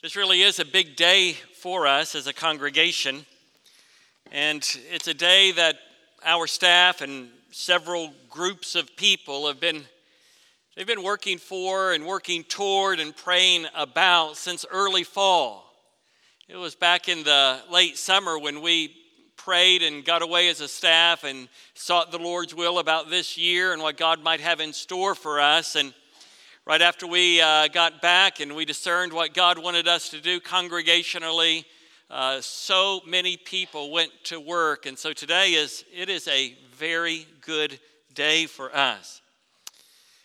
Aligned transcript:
This 0.00 0.14
really 0.14 0.42
is 0.42 0.60
a 0.60 0.64
big 0.64 0.94
day 0.94 1.32
for 1.60 1.84
us 1.84 2.14
as 2.14 2.28
a 2.28 2.32
congregation. 2.32 3.26
And 4.30 4.64
it's 4.92 5.08
a 5.08 5.14
day 5.14 5.50
that 5.50 5.74
our 6.24 6.46
staff 6.46 7.00
and 7.00 7.30
several 7.50 8.12
groups 8.30 8.76
of 8.76 8.94
people 8.94 9.48
have 9.48 9.58
been 9.58 9.82
they've 10.76 10.86
been 10.86 11.02
working 11.02 11.36
for 11.36 11.94
and 11.94 12.06
working 12.06 12.44
toward 12.44 13.00
and 13.00 13.16
praying 13.16 13.66
about 13.74 14.36
since 14.36 14.64
early 14.70 15.02
fall. 15.02 15.74
It 16.46 16.54
was 16.54 16.76
back 16.76 17.08
in 17.08 17.24
the 17.24 17.58
late 17.68 17.98
summer 17.98 18.38
when 18.38 18.62
we 18.62 18.94
prayed 19.36 19.82
and 19.82 20.04
got 20.04 20.22
away 20.22 20.48
as 20.48 20.60
a 20.60 20.68
staff 20.68 21.24
and 21.24 21.48
sought 21.74 22.12
the 22.12 22.18
Lord's 22.18 22.54
will 22.54 22.78
about 22.78 23.10
this 23.10 23.36
year 23.36 23.72
and 23.72 23.82
what 23.82 23.96
God 23.96 24.22
might 24.22 24.42
have 24.42 24.60
in 24.60 24.72
store 24.72 25.16
for 25.16 25.40
us 25.40 25.74
and 25.74 25.92
right 26.68 26.82
after 26.82 27.06
we 27.06 27.40
uh, 27.40 27.66
got 27.68 28.02
back 28.02 28.40
and 28.40 28.54
we 28.54 28.66
discerned 28.66 29.10
what 29.10 29.32
God 29.32 29.58
wanted 29.58 29.88
us 29.88 30.10
to 30.10 30.20
do 30.20 30.38
congregationally, 30.38 31.64
uh, 32.10 32.42
so 32.42 33.00
many 33.06 33.38
people 33.38 33.90
went 33.90 34.10
to 34.24 34.38
work. 34.38 34.84
And 34.84 34.98
so 34.98 35.14
today 35.14 35.54
is, 35.54 35.86
it 35.96 36.10
is 36.10 36.28
a 36.28 36.54
very 36.74 37.26
good 37.40 37.80
day 38.12 38.44
for 38.44 38.76
us. 38.76 39.22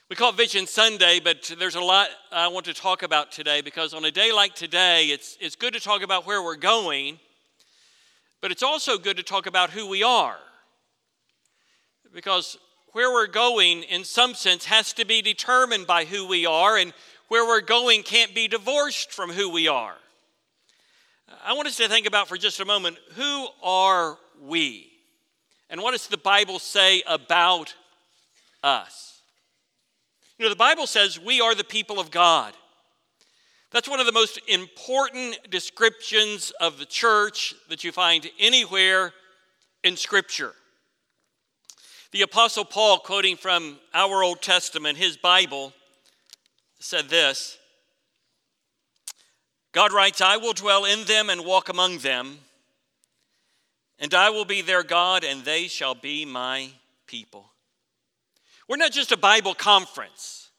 We 0.10 0.18
call 0.18 0.32
it 0.32 0.36
Vision 0.36 0.68
Sunday, 0.68 1.22
but 1.24 1.50
there's 1.58 1.76
a 1.76 1.82
lot 1.82 2.10
I 2.30 2.50
want 2.50 2.66
to 2.66 2.74
talk 2.74 3.04
about 3.04 3.32
today 3.32 3.62
because 3.62 3.94
on 3.94 4.04
a 4.04 4.12
day 4.12 4.34
like 4.34 4.54
today, 4.54 5.06
it's, 5.06 5.38
it's 5.40 5.56
good 5.56 5.74
to 5.76 5.80
talk 5.80 6.02
about 6.04 6.28
where 6.28 6.44
we're 6.44 6.58
going, 6.58 7.20
but 8.42 8.52
it's 8.52 8.64
also 8.64 8.98
good 8.98 9.16
to 9.16 9.24
talk 9.24 9.46
about 9.46 9.70
who 9.70 9.88
we 9.88 10.04
are. 10.04 10.40
Because 12.14 12.58
where 12.94 13.12
we're 13.12 13.28
going, 13.28 13.84
in 13.84 14.04
some 14.04 14.34
sense, 14.34 14.66
has 14.66 14.94
to 14.94 15.06
be 15.06 15.22
determined 15.22 15.86
by 15.86 16.06
who 16.06 16.28
we 16.28 16.46
are, 16.46 16.78
and 16.78 16.94
where 17.28 17.46
we're 17.46 17.62
going 17.62 18.04
can't 18.04 18.34
be 18.34 18.48
divorced 18.48 19.12
from 19.12 19.32
who 19.32 19.50
we 19.50 19.68
are. 19.68 19.96
I 21.44 21.54
want 21.54 21.68
us 21.68 21.78
to 21.78 21.88
think 21.88 22.08
about 22.08 22.28
for 22.28 22.38
just 22.38 22.60
a 22.60 22.66
moment 22.66 22.98
who 23.16 23.48
are 23.62 24.18
we? 24.42 24.92
And 25.70 25.82
what 25.82 25.92
does 25.92 26.08
the 26.08 26.18
Bible 26.18 26.60
say 26.60 27.02
about 27.08 27.74
us? 28.64 29.22
You 30.38 30.46
know, 30.46 30.50
the 30.50 30.56
Bible 30.56 30.88
says 30.88 31.20
we 31.20 31.42
are 31.42 31.56
the 31.56 31.64
people 31.64 32.00
of 32.00 32.12
God. 32.12 32.54
That's 33.72 33.90
one 33.90 34.00
of 34.00 34.06
the 34.06 34.12
most 34.12 34.40
important 34.48 35.40
descriptions 35.50 36.52
of 36.62 36.78
the 36.78 36.86
church 36.86 37.56
that 37.70 37.84
you 37.84 37.92
find 37.92 38.30
anywhere 38.40 39.14
in 39.84 39.98
Scripture. 39.98 40.54
The 42.14 42.22
Apostle 42.22 42.64
Paul, 42.64 43.00
quoting 43.00 43.38
from 43.38 43.80
our 43.92 44.22
Old 44.22 44.44
Testament, 44.44 45.00
his 45.00 45.18
Bible, 45.18 45.74
said 46.80 47.10
this 47.10 47.58
God 49.72 49.92
writes, 49.92 50.22
I 50.22 50.38
will 50.38 50.54
dwell 50.54 50.86
in 50.86 51.06
them 51.06 51.32
and 51.32 51.44
walk 51.44 51.70
among 51.70 51.98
them, 51.98 52.38
and 53.98 54.14
I 54.14 54.30
will 54.30 54.46
be 54.46 54.62
their 54.62 54.84
God, 54.84 55.24
and 55.24 55.44
they 55.44 55.68
shall 55.68 55.96
be 55.96 56.24
my 56.24 56.70
people. 57.08 57.50
We're 58.70 58.78
not 58.78 58.92
just 58.92 59.12
a 59.12 59.18
Bible 59.18 59.56
conference. 59.56 60.52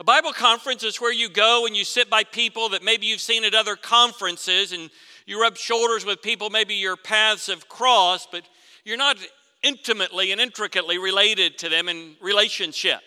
A 0.00 0.04
Bible 0.04 0.32
conference 0.32 0.82
is 0.82 1.00
where 1.00 1.12
you 1.12 1.28
go 1.28 1.66
and 1.66 1.76
you 1.76 1.84
sit 1.84 2.10
by 2.10 2.24
people 2.24 2.70
that 2.70 2.82
maybe 2.82 3.06
you've 3.06 3.20
seen 3.20 3.44
at 3.44 3.54
other 3.54 3.76
conferences 3.76 4.72
and 4.72 4.90
you 5.24 5.40
rub 5.40 5.56
shoulders 5.56 6.04
with 6.04 6.20
people, 6.20 6.50
maybe 6.50 6.74
your 6.74 6.96
paths 6.96 7.46
have 7.46 7.68
crossed, 7.68 8.32
but 8.32 8.42
you're 8.84 8.96
not 8.96 9.18
intimately 9.62 10.32
and 10.32 10.40
intricately 10.40 10.98
related 10.98 11.58
to 11.58 11.68
them 11.68 11.88
in 11.88 12.16
relationship. 12.20 13.00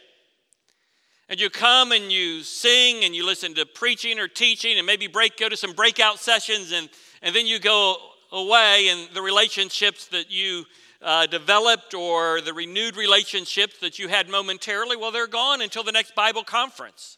And 1.29 1.39
you 1.39 1.49
come 1.49 1.91
and 1.91 2.11
you 2.11 2.43
sing 2.43 3.03
and 3.03 3.15
you 3.15 3.25
listen 3.25 3.55
to 3.55 3.65
preaching 3.65 4.19
or 4.19 4.27
teaching 4.27 4.77
and 4.77 4.85
maybe 4.85 5.07
break 5.07 5.37
go 5.37 5.49
to 5.49 5.57
some 5.57 5.73
breakout 5.73 6.19
sessions 6.19 6.71
and, 6.71 6.89
and 7.21 7.35
then 7.35 7.47
you 7.47 7.59
go 7.59 7.95
away 8.31 8.89
and 8.89 9.09
the 9.13 9.21
relationships 9.21 10.07
that 10.07 10.29
you 10.29 10.65
uh, 11.01 11.25
developed 11.27 11.93
or 11.93 12.41
the 12.41 12.53
renewed 12.53 12.95
relationships 12.95 13.77
that 13.79 13.99
you 13.99 14.07
had 14.07 14.29
momentarily, 14.29 14.95
well, 14.95 15.11
they're 15.11 15.27
gone 15.27 15.61
until 15.61 15.83
the 15.83 15.91
next 15.91 16.15
Bible 16.15 16.43
conference. 16.43 17.17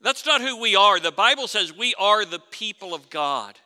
That's 0.00 0.26
not 0.26 0.40
who 0.40 0.60
we 0.60 0.74
are. 0.74 0.98
The 0.98 1.12
Bible 1.12 1.48
says 1.48 1.72
we 1.76 1.94
are 1.98 2.24
the 2.24 2.40
people 2.50 2.94
of 2.94 3.08
God 3.10 3.58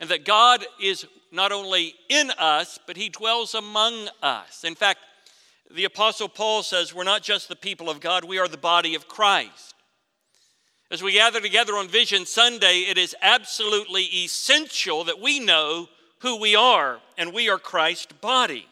and 0.00 0.08
that 0.10 0.24
God 0.24 0.64
is 0.80 1.06
not 1.32 1.52
only 1.52 1.94
in 2.08 2.30
us, 2.38 2.78
but 2.86 2.96
He 2.96 3.08
dwells 3.08 3.54
among 3.54 4.08
us. 4.22 4.64
In 4.64 4.74
fact, 4.74 5.00
the 5.70 5.84
Apostle 5.84 6.28
Paul 6.28 6.62
says 6.62 6.94
we're 6.94 7.04
not 7.04 7.22
just 7.22 7.48
the 7.48 7.56
people 7.56 7.88
of 7.88 8.00
God, 8.00 8.24
we 8.24 8.38
are 8.38 8.48
the 8.48 8.56
body 8.56 8.94
of 8.94 9.08
Christ. 9.08 9.74
As 10.90 11.02
we 11.02 11.12
gather 11.12 11.40
together 11.40 11.74
on 11.74 11.86
Vision 11.86 12.26
Sunday, 12.26 12.86
it 12.88 12.98
is 12.98 13.14
absolutely 13.22 14.02
essential 14.02 15.04
that 15.04 15.20
we 15.20 15.38
know 15.38 15.88
who 16.18 16.40
we 16.40 16.56
are, 16.56 16.98
and 17.16 17.32
we 17.32 17.48
are 17.48 17.58
Christ's 17.58 18.12
body. 18.20 18.66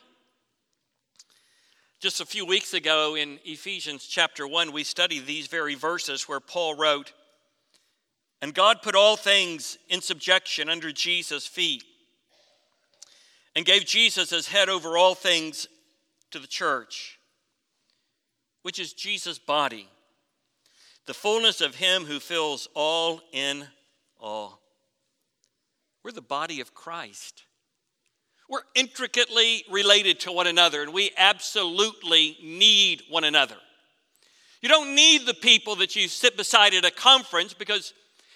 Just 2.01 2.21
a 2.21 2.27
few 2.27 2.45
weeks 2.45 2.75
ago 2.75 3.17
in 3.17 3.39
Ephesians 3.45 4.05
chapter 4.05 4.47
1, 4.47 4.73
we 4.73 4.85
studied 4.85 5.27
these 5.27 5.47
very 5.47 5.77
verses 5.77 6.29
where 6.29 6.41
Paul 6.41 6.77
wrote, 6.77 7.13
And 8.43 8.53
God 8.53 8.83
put 8.83 8.97
all 8.97 9.17
things 9.17 9.79
in 9.89 10.01
subjection 10.01 10.69
under 10.69 10.91
Jesus' 10.91 11.47
feet 11.47 11.85
and 13.59 13.67
gave 13.67 13.85
Jesus 13.85 14.33
as 14.33 14.47
head 14.47 14.69
over 14.69 14.97
all 14.97 15.17
things 15.17 15.67
to 16.31 16.39
the 16.39 16.47
church, 16.47 17.19
which 18.63 18.79
is 18.79 18.93
Jesus' 18.93 19.41
body, 19.41 19.89
the 21.07 21.13
fullness 21.13 21.61
of 21.61 21.75
Him 21.75 22.05
who 22.05 22.21
fills 22.21 22.69
all 22.75 23.21
in 23.33 23.67
all. 24.21 24.61
We're 26.05 26.13
the 26.13 26.23
body 26.23 26.61
of 26.61 26.73
Christ. 26.73 27.43
We're 28.49 28.63
intricately 28.77 29.65
related 29.69 30.21
to 30.21 30.31
one 30.31 30.47
another, 30.47 30.81
and 30.81 30.93
we 30.93 31.11
absolutely 31.19 32.37
need 32.41 33.03
one 33.11 33.25
another. 33.25 33.57
You 34.63 34.69
don't 34.69 34.95
need 34.95 35.27
the 35.27 35.35
people 35.35 35.75
that 35.77 35.97
you 35.97 36.07
sit 36.07 36.37
beside 36.37 36.75
at 36.75 36.85
a 36.85 36.93
conference 36.93 37.55
because 37.55 37.93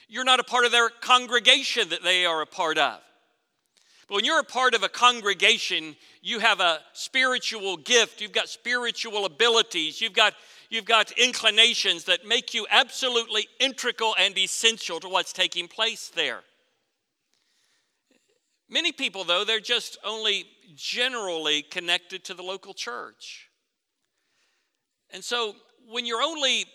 you're 0.08 0.24
not 0.24 0.40
a 0.40 0.44
part 0.44 0.64
of 0.64 0.72
their 0.72 0.90
congregation 0.90 1.90
that 1.90 2.02
they 2.02 2.26
are 2.26 2.42
a 2.42 2.46
part 2.46 2.76
of. 2.76 2.98
When 4.12 4.26
you're 4.26 4.40
a 4.40 4.44
part 4.44 4.74
of 4.74 4.82
a 4.82 4.90
congregation, 4.90 5.96
you 6.20 6.38
have 6.40 6.60
a 6.60 6.80
spiritual 6.92 7.78
gift, 7.78 8.20
you've 8.20 8.30
got 8.30 8.50
spiritual 8.50 9.24
abilities, 9.24 10.02
you've 10.02 10.12
got, 10.12 10.34
you've 10.68 10.84
got 10.84 11.12
inclinations 11.12 12.04
that 12.04 12.26
make 12.26 12.52
you 12.52 12.66
absolutely 12.68 13.48
integral 13.58 14.14
and 14.18 14.36
essential 14.36 15.00
to 15.00 15.08
what's 15.08 15.32
taking 15.32 15.66
place 15.66 16.12
there. 16.14 16.40
Many 18.68 18.92
people, 18.92 19.24
though, 19.24 19.46
they're 19.46 19.60
just 19.60 19.96
only 20.04 20.44
generally 20.74 21.62
connected 21.62 22.22
to 22.24 22.34
the 22.34 22.42
local 22.42 22.74
church. 22.74 23.48
And 25.08 25.24
so 25.24 25.54
when 25.88 26.04
you're 26.04 26.22
only 26.22 26.66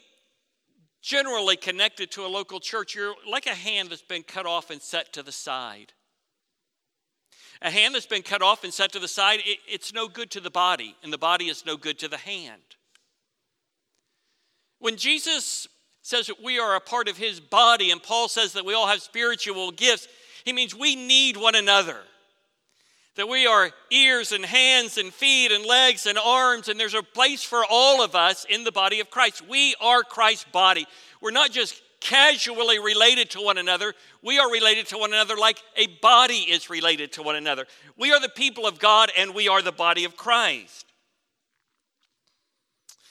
generally 1.04 1.56
connected 1.56 2.10
to 2.14 2.26
a 2.26 2.30
local 2.30 2.60
church, 2.60 2.96
you're 2.96 3.14
like 3.30 3.46
a 3.46 3.54
hand 3.54 3.92
that's 3.92 4.02
been 4.02 4.24
cut 4.24 4.48
off 4.48 4.72
and 4.72 4.82
set 4.82 5.14
to 5.14 5.22
the 5.22 5.32
side. 5.32 5.94
A 7.62 7.72
hand 7.72 7.96
that's 7.96 8.06
been 8.06 8.22
cut 8.22 8.42
off 8.42 8.64
and 8.64 8.74
set 8.74 8.92
to 8.92 9.00
the 9.00 9.08
side, 9.08 9.40
it, 9.46 9.60
it's 9.68 9.94
no 9.94 10.08
good 10.08 10.30
to 10.32 10.40
the 10.40 10.52
body, 10.52 10.96
and 11.04 11.12
the 11.12 11.18
body 11.18 11.46
is 11.46 11.66
no 11.66 11.78
good 11.78 12.00
to 12.00 12.08
the 12.08 12.18
hand. 12.18 12.62
When 14.80 14.96
Jesus 14.96 15.68
says 16.02 16.28
that 16.28 16.44
we 16.44 16.60
are 16.60 16.76
a 16.76 16.80
part 16.80 17.10
of 17.10 17.18
his 17.18 17.40
body, 17.40 17.92
and 17.92 18.02
Paul 18.02 18.28
says 18.28 18.54
that 18.54 18.66
we 18.66 18.74
all 18.74 18.88
have 18.88 19.02
spiritual 19.02 19.72
gifts, 19.72 20.08
he 20.46 20.54
means 20.54 20.76
we 20.76 20.96
need 20.96 21.36
one 21.36 21.56
another. 21.56 21.98
That 23.16 23.28
we 23.28 23.48
are 23.48 23.72
ears 23.92 24.32
and 24.32 24.46
hands 24.46 25.00
and 25.00 25.12
feet 25.12 25.52
and 25.52 25.66
legs 25.66 26.06
and 26.06 26.18
arms, 26.18 26.70
and 26.70 26.80
there's 26.80 26.94
a 26.94 27.02
place 27.02 27.44
for 27.44 27.64
all 27.68 28.04
of 28.04 28.16
us 28.16 28.46
in 28.48 28.64
the 28.64 28.72
body 28.72 29.00
of 29.00 29.10
Christ. 29.10 29.42
We 29.48 29.76
are 29.82 30.04
Christ's 30.04 30.46
body. 30.52 30.86
We're 31.20 31.32
not 31.32 31.52
just 31.52 31.82
casually 32.02 32.80
related 32.80 33.30
to 33.32 33.42
one 33.42 33.58
another. 33.58 33.94
We 34.24 34.40
are 34.40 34.52
related 34.52 34.88
to 34.88 34.98
one 34.98 35.14
another 35.14 35.36
like 35.36 35.62
a 35.76 35.88
body 36.02 36.40
is 36.50 36.70
related 36.70 37.14
to 37.14 37.24
one 37.24 37.36
another. 37.36 37.66
We 37.98 38.12
are 38.12 38.20
the 38.20 38.30
people 38.30 38.66
of 38.66 38.80
God 38.80 39.12
and 39.18 39.34
we 39.34 39.48
are 39.48 39.62
the 39.62 39.72
body 39.72 40.04
of 40.06 40.16
Christ. 40.16 40.86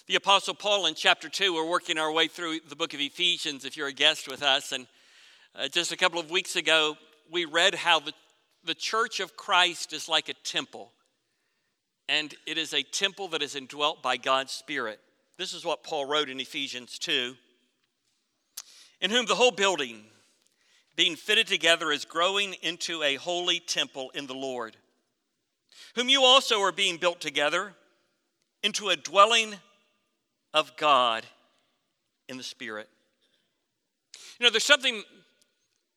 The 0.06 0.14
Apostle 0.14 0.54
Paul 0.54 0.86
in 0.86 0.94
chapter 0.94 1.28
2, 1.28 1.52
we're 1.52 1.68
working 1.68 1.98
our 1.98 2.12
way 2.12 2.28
through 2.28 2.60
the 2.68 2.76
book 2.76 2.94
of 2.94 3.00
Ephesians 3.00 3.64
if 3.64 3.76
you're 3.76 3.88
a 3.88 3.92
guest 3.92 4.28
with 4.28 4.40
us. 4.42 4.70
And 4.70 4.86
uh, 5.56 5.66
just 5.66 5.90
a 5.90 5.96
couple 5.96 6.20
of 6.20 6.30
weeks 6.30 6.54
ago, 6.54 6.96
we 7.30 7.44
read 7.44 7.74
how 7.74 7.98
the, 7.98 8.12
the 8.64 8.74
church 8.74 9.18
of 9.18 9.36
Christ 9.36 9.92
is 9.92 10.08
like 10.08 10.28
a 10.28 10.34
temple. 10.44 10.92
And 12.08 12.32
it 12.46 12.56
is 12.56 12.72
a 12.72 12.84
temple 12.84 13.26
that 13.28 13.42
is 13.42 13.56
indwelt 13.56 14.00
by 14.00 14.16
God's 14.16 14.52
Spirit. 14.52 15.00
This 15.38 15.52
is 15.52 15.64
what 15.64 15.82
Paul 15.82 16.06
wrote 16.06 16.28
in 16.28 16.38
Ephesians 16.38 17.00
2 17.00 17.34
in 19.00 19.10
whom 19.10 19.26
the 19.26 19.34
whole 19.34 19.50
building, 19.50 20.04
being 20.94 21.16
fitted 21.16 21.46
together, 21.46 21.90
is 21.92 22.04
growing 22.04 22.54
into 22.62 23.02
a 23.02 23.16
holy 23.16 23.60
temple 23.60 24.10
in 24.14 24.26
the 24.26 24.34
Lord, 24.34 24.76
whom 25.94 26.08
you 26.08 26.22
also 26.22 26.60
are 26.60 26.72
being 26.72 26.96
built 26.96 27.20
together 27.20 27.74
into 28.62 28.88
a 28.88 28.96
dwelling 28.96 29.54
of 30.54 30.76
God 30.76 31.26
in 32.28 32.36
the 32.36 32.42
Spirit. 32.42 32.88
You 34.38 34.44
know, 34.44 34.50
there's 34.50 34.64
something 34.64 35.02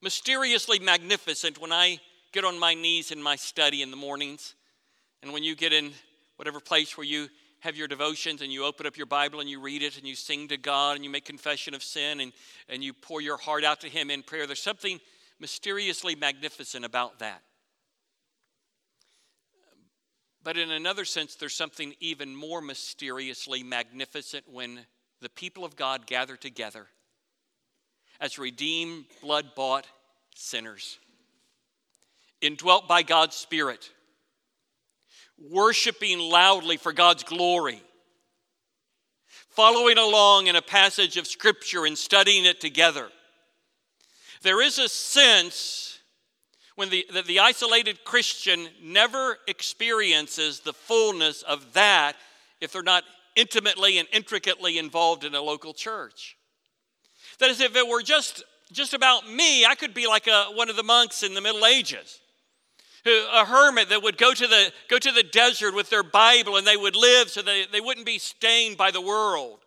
mysteriously 0.02 0.80
magnificent 0.80 1.60
when 1.60 1.72
I 1.72 2.00
get 2.32 2.46
on 2.46 2.60
my 2.60 2.74
knees 2.74 3.12
in 3.12 3.22
my 3.22 3.36
study 3.36 3.82
in 3.82 3.92
the 3.92 3.98
mornings, 3.98 4.56
and 5.24 5.34
when 5.34 5.44
you 5.44 5.56
get 5.56 5.74
in 5.74 5.92
whatever 6.38 6.60
place 6.60 6.98
where 6.98 7.08
you 7.08 7.28
have 7.62 7.76
your 7.76 7.88
devotions 7.88 8.42
and 8.42 8.52
you 8.52 8.66
open 8.66 8.86
up 8.86 8.98
your 8.98 9.06
Bible 9.06 9.40
and 9.40 9.50
you 9.50 9.60
read 9.60 9.84
it 9.84 9.98
and 9.98 10.08
you 10.08 10.16
sing 10.16 10.48
to 10.48 10.58
God 10.58 10.96
and 10.96 11.04
you 11.04 11.10
make 11.10 11.26
confession 11.26 11.74
of 11.74 11.84
sin 11.84 12.20
and, 12.22 12.34
and 12.68 12.84
you 12.84 12.94
pour 12.94 13.22
your 13.22 13.38
heart 13.38 13.64
out 13.64 13.82
to 13.82 13.90
Him 13.90 14.10
in 14.10 14.24
prayer. 14.24 14.48
There's 14.48 14.62
something 14.62 15.00
mysteriously 15.40 16.16
magnificent 16.16 16.86
about 16.86 17.20
that. 17.20 17.42
But 20.44 20.58
in 20.58 20.72
another 20.72 21.06
sense, 21.06 21.36
there's 21.36 21.56
something 21.56 21.94
even 22.00 22.36
more 22.36 22.62
mysteriously 22.62 23.62
magnificent 23.62 24.46
when 24.50 24.80
the 25.22 25.30
people 25.30 25.66
of 25.66 25.76
God 25.76 26.08
gather 26.08 26.38
together 26.38 26.88
as 28.22 28.38
redeemed, 28.38 29.06
blood 29.22 29.54
bought 29.56 29.86
sinners, 30.36 30.98
indwelt 32.42 32.88
by 32.88 33.02
God's 33.02 33.36
Spirit, 33.36 33.90
worshiping 35.50 36.20
loudly 36.20 36.78
for 36.78 36.92
God's 36.92 37.24
glory, 37.24 37.82
following 39.50 39.98
along 39.98 40.48
in 40.48 40.56
a 40.56 40.62
passage 40.62 41.18
of 41.18 41.28
Scripture 41.28 41.86
and 41.86 41.98
studying 41.98 42.46
it 42.46 42.60
together. 42.60 43.10
There 44.42 44.62
is 44.62 44.80
a 44.80 44.90
sense 44.90 46.00
when 46.76 46.90
the, 46.90 47.06
that 47.14 47.26
the 47.26 47.40
isolated 47.40 48.06
Christian 48.06 48.70
never 48.82 49.38
experiences 49.48 50.62
the 50.62 50.72
fullness 50.72 51.42
of 51.42 51.74
that 51.74 52.16
if 52.62 52.72
they're 52.72 52.82
not 52.82 53.04
intimately 53.36 53.98
and 53.98 54.08
intricately 54.14 54.78
involved 54.78 55.24
in 55.24 55.36
a 55.36 55.42
local 55.42 55.74
church. 55.74 56.38
That 57.40 57.50
is, 57.50 57.60
if 57.60 57.76
it 57.76 57.88
were 57.88 58.02
just, 58.02 58.44
just 58.72 58.94
about 58.94 59.30
me, 59.30 59.66
I 59.66 59.76
could 59.76 59.94
be 59.94 60.08
like 60.08 60.28
a, 60.28 60.46
one 60.54 60.70
of 60.70 60.76
the 60.76 60.84
monks 60.84 61.24
in 61.24 61.34
the 61.34 61.42
Middle 61.42 61.66
Ages, 61.66 62.20
a 63.06 63.46
hermit 63.46 63.90
that 63.90 64.04
would 64.04 64.18
go 64.18 64.34
to, 64.34 64.48
the, 64.48 64.72
go 64.90 64.98
to 64.98 65.12
the 65.12 65.24
desert 65.24 65.74
with 65.74 65.90
their 65.90 66.04
Bible 66.04 66.58
and 66.58 66.68
they 66.68 66.78
would 66.78 66.96
live 66.96 67.30
so 67.30 67.42
they, 67.42 67.66
they 67.72 67.82
wouldn't 67.82 68.06
be 68.06 68.20
stained 68.20 68.78
by 68.78 68.92
the 68.92 69.02
world. 69.02 69.60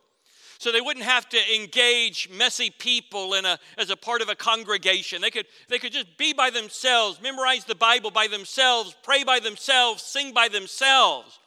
So 0.58 0.70
they 0.70 0.80
wouldn't 0.80 1.06
have 1.06 1.28
to 1.30 1.54
engage 1.56 2.28
messy 2.30 2.70
people 2.70 3.34
in 3.34 3.44
a, 3.44 3.58
as 3.78 3.90
a 3.90 3.96
part 3.96 4.22
of 4.22 4.28
a 4.28 4.36
congregation. 4.36 5.20
They 5.20 5.30
could, 5.30 5.46
they 5.68 5.80
could 5.80 5.92
just 5.92 6.16
be 6.18 6.32
by 6.32 6.50
themselves, 6.50 7.20
memorize 7.20 7.64
the 7.64 7.74
Bible 7.74 8.12
by 8.12 8.28
themselves, 8.28 8.94
pray 9.02 9.24
by 9.24 9.40
themselves, 9.40 10.04
sing 10.04 10.32
by 10.32 10.46
themselves. 10.46 11.40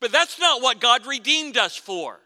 But 0.00 0.12
that's 0.12 0.38
not 0.38 0.60
what 0.60 0.80
God 0.80 1.06
redeemed 1.06 1.56
us 1.56 1.76
for. 1.76 2.20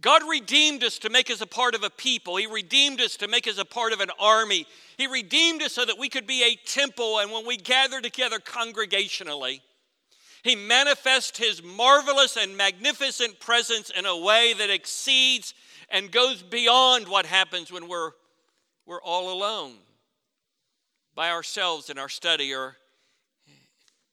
God 0.00 0.22
redeemed 0.28 0.84
us 0.84 0.98
to 0.98 1.10
make 1.10 1.30
us 1.30 1.40
a 1.40 1.46
part 1.46 1.74
of 1.74 1.82
a 1.82 1.90
people. 1.90 2.36
He 2.36 2.46
redeemed 2.46 3.00
us 3.00 3.16
to 3.16 3.28
make 3.28 3.46
us 3.46 3.58
a 3.58 3.64
part 3.64 3.92
of 3.92 4.00
an 4.00 4.10
army. 4.18 4.66
He 4.96 5.06
redeemed 5.06 5.62
us 5.62 5.72
so 5.72 5.84
that 5.84 5.98
we 5.98 6.08
could 6.08 6.26
be 6.26 6.42
a 6.42 6.56
temple. 6.66 7.20
And 7.20 7.30
when 7.30 7.46
we 7.46 7.56
gather 7.56 8.00
together 8.00 8.38
congregationally, 8.38 9.60
He 10.42 10.56
manifests 10.56 11.38
His 11.38 11.62
marvelous 11.62 12.36
and 12.36 12.56
magnificent 12.56 13.40
presence 13.40 13.90
in 13.90 14.04
a 14.04 14.16
way 14.16 14.52
that 14.58 14.68
exceeds 14.68 15.54
and 15.88 16.10
goes 16.10 16.42
beyond 16.42 17.08
what 17.08 17.24
happens 17.24 17.70
when 17.72 17.88
we're, 17.88 18.10
we're 18.86 19.02
all 19.02 19.32
alone 19.32 19.76
by 21.14 21.30
ourselves 21.30 21.88
in 21.88 21.98
our 21.98 22.08
study 22.08 22.52
or 22.52 22.76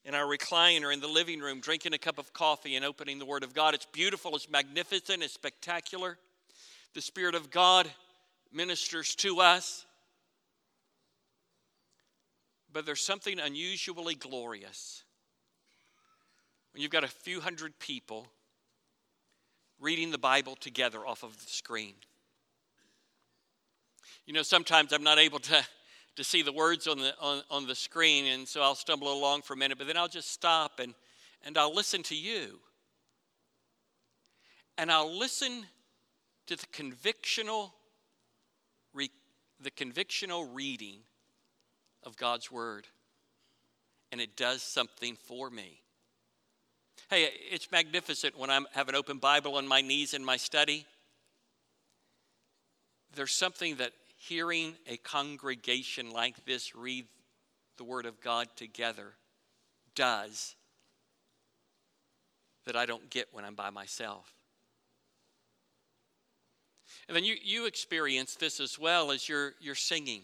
in 0.04 0.14
our 0.14 0.24
recliner 0.24 0.92
in 0.92 1.00
the 1.00 1.08
living 1.08 1.40
room, 1.40 1.60
drinking 1.60 1.94
a 1.94 1.98
cup 1.98 2.18
of 2.18 2.32
coffee 2.32 2.74
and 2.76 2.84
opening 2.84 3.18
the 3.18 3.26
Word 3.26 3.44
of 3.44 3.54
God. 3.54 3.74
It's 3.74 3.86
beautiful, 3.86 4.34
it's 4.34 4.50
magnificent, 4.50 5.22
it's 5.22 5.34
spectacular. 5.34 6.18
The 6.94 7.00
Spirit 7.00 7.34
of 7.34 7.50
God 7.50 7.90
ministers 8.52 9.14
to 9.16 9.40
us. 9.40 9.86
But 12.72 12.86
there's 12.86 13.04
something 13.04 13.38
unusually 13.38 14.14
glorious 14.14 15.04
when 16.72 16.82
you've 16.82 16.90
got 16.90 17.04
a 17.04 17.08
few 17.08 17.40
hundred 17.40 17.78
people 17.78 18.26
reading 19.78 20.10
the 20.10 20.18
Bible 20.18 20.56
together 20.56 21.06
off 21.06 21.22
of 21.22 21.36
the 21.36 21.50
screen. 21.50 21.94
You 24.26 24.32
know, 24.32 24.42
sometimes 24.42 24.92
I'm 24.92 25.02
not 25.02 25.18
able 25.18 25.40
to 25.40 25.62
to 26.16 26.24
see 26.24 26.42
the 26.42 26.52
words 26.52 26.86
on 26.86 26.98
the, 26.98 27.14
on, 27.20 27.42
on 27.50 27.66
the 27.66 27.74
screen, 27.74 28.26
and 28.26 28.46
so 28.46 28.62
I'll 28.62 28.74
stumble 28.74 29.12
along 29.12 29.42
for 29.42 29.54
a 29.54 29.56
minute, 29.56 29.78
but 29.78 29.86
then 29.86 29.96
I'll 29.96 30.08
just 30.08 30.30
stop 30.30 30.78
and, 30.78 30.94
and 31.44 31.56
I'll 31.56 31.74
listen 31.74 32.02
to 32.04 32.14
you. 32.14 32.58
And 34.76 34.90
I'll 34.90 35.16
listen 35.16 35.64
to 36.46 36.56
the 36.56 36.66
convictional, 36.66 37.70
re, 38.94 39.10
the 39.60 39.70
convictional 39.70 40.48
reading 40.52 41.00
of 42.02 42.16
God's 42.16 42.50
Word. 42.50 42.86
And 44.10 44.20
it 44.20 44.36
does 44.36 44.62
something 44.62 45.16
for 45.16 45.48
me. 45.48 45.80
Hey, 47.08 47.28
it's 47.50 47.70
magnificent 47.70 48.38
when 48.38 48.50
I 48.50 48.60
have 48.72 48.88
an 48.88 48.94
open 48.94 49.18
Bible 49.18 49.56
on 49.56 49.66
my 49.66 49.80
knees 49.80 50.14
in 50.14 50.24
my 50.24 50.36
study. 50.36 50.86
There's 53.14 53.32
something 53.32 53.76
that 53.76 53.92
hearing 54.28 54.74
a 54.86 54.96
congregation 54.98 56.10
like 56.10 56.44
this 56.44 56.76
read 56.76 57.06
the 57.76 57.84
Word 57.84 58.06
of 58.06 58.20
God 58.20 58.46
together 58.54 59.14
does 59.96 60.54
that 62.64 62.76
I 62.76 62.86
don't 62.86 63.10
get 63.10 63.28
when 63.32 63.44
I'm 63.44 63.56
by 63.56 63.70
myself. 63.70 64.32
And 67.08 67.16
then 67.16 67.24
you, 67.24 67.34
you 67.42 67.66
experience 67.66 68.36
this 68.36 68.60
as 68.60 68.78
well 68.78 69.10
as 69.10 69.28
you're, 69.28 69.54
you're 69.60 69.74
singing 69.74 70.22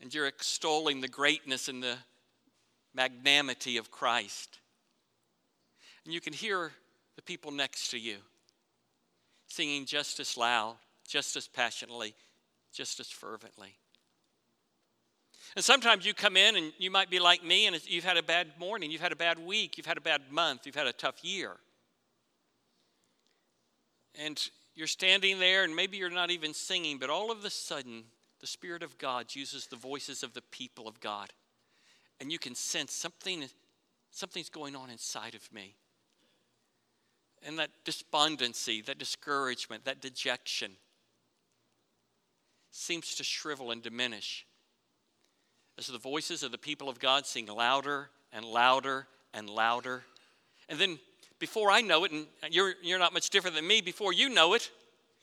and 0.00 0.14
you're 0.14 0.28
extolling 0.28 1.00
the 1.00 1.08
greatness 1.08 1.66
and 1.66 1.82
the 1.82 1.96
magnanimity 2.94 3.78
of 3.78 3.90
Christ. 3.90 4.60
And 6.04 6.14
you 6.14 6.20
can 6.20 6.32
hear 6.32 6.70
the 7.16 7.22
people 7.22 7.50
next 7.50 7.90
to 7.90 7.98
you 7.98 8.18
singing 9.48 9.86
just 9.86 10.20
as 10.20 10.36
loud, 10.36 10.76
just 11.08 11.34
as 11.34 11.48
passionately, 11.48 12.14
just 12.72 13.00
as 13.00 13.08
fervently. 13.08 13.76
And 15.56 15.64
sometimes 15.64 16.06
you 16.06 16.14
come 16.14 16.36
in 16.36 16.56
and 16.56 16.72
you 16.78 16.90
might 16.90 17.10
be 17.10 17.18
like 17.18 17.44
me 17.44 17.66
and 17.66 17.80
you've 17.88 18.04
had 18.04 18.16
a 18.16 18.22
bad 18.22 18.48
morning, 18.58 18.90
you've 18.90 19.00
had 19.00 19.12
a 19.12 19.16
bad 19.16 19.38
week, 19.44 19.76
you've 19.76 19.86
had 19.86 19.98
a 19.98 20.02
bad 20.02 20.30
month, 20.30 20.64
you've 20.64 20.76
had 20.76 20.86
a 20.86 20.92
tough 20.92 21.24
year. 21.24 21.56
And 24.20 24.40
you're 24.74 24.86
standing 24.86 25.40
there 25.40 25.64
and 25.64 25.74
maybe 25.74 25.96
you're 25.96 26.10
not 26.10 26.30
even 26.30 26.54
singing, 26.54 26.98
but 26.98 27.10
all 27.10 27.30
of 27.32 27.44
a 27.44 27.50
sudden, 27.50 28.04
the 28.40 28.46
Spirit 28.46 28.82
of 28.82 28.96
God 28.96 29.34
uses 29.34 29.66
the 29.66 29.76
voices 29.76 30.22
of 30.22 30.34
the 30.34 30.42
people 30.50 30.86
of 30.86 31.00
God. 31.00 31.32
And 32.20 32.30
you 32.30 32.38
can 32.38 32.54
sense 32.54 32.92
something, 32.92 33.44
something's 34.10 34.50
going 34.50 34.76
on 34.76 34.88
inside 34.88 35.34
of 35.34 35.52
me. 35.52 35.74
And 37.42 37.58
that 37.58 37.70
despondency, 37.84 38.82
that 38.82 38.98
discouragement, 38.98 39.84
that 39.84 40.00
dejection 40.00 40.72
seems 42.70 43.14
to 43.16 43.24
shrivel 43.24 43.70
and 43.70 43.82
diminish 43.82 44.46
as 45.78 45.86
the 45.86 45.98
voices 45.98 46.42
of 46.42 46.52
the 46.52 46.58
people 46.58 46.88
of 46.88 46.98
God 46.98 47.26
sing 47.26 47.46
louder 47.46 48.10
and 48.32 48.44
louder 48.44 49.06
and 49.32 49.48
louder. 49.48 50.02
And 50.68 50.78
then 50.78 50.98
before 51.38 51.70
I 51.70 51.80
know 51.80 52.04
it, 52.04 52.12
and 52.12 52.26
you're, 52.50 52.74
you're 52.82 52.98
not 52.98 53.12
much 53.12 53.30
different 53.30 53.56
than 53.56 53.66
me, 53.66 53.80
before 53.80 54.12
you 54.12 54.28
know 54.28 54.54
it, 54.54 54.70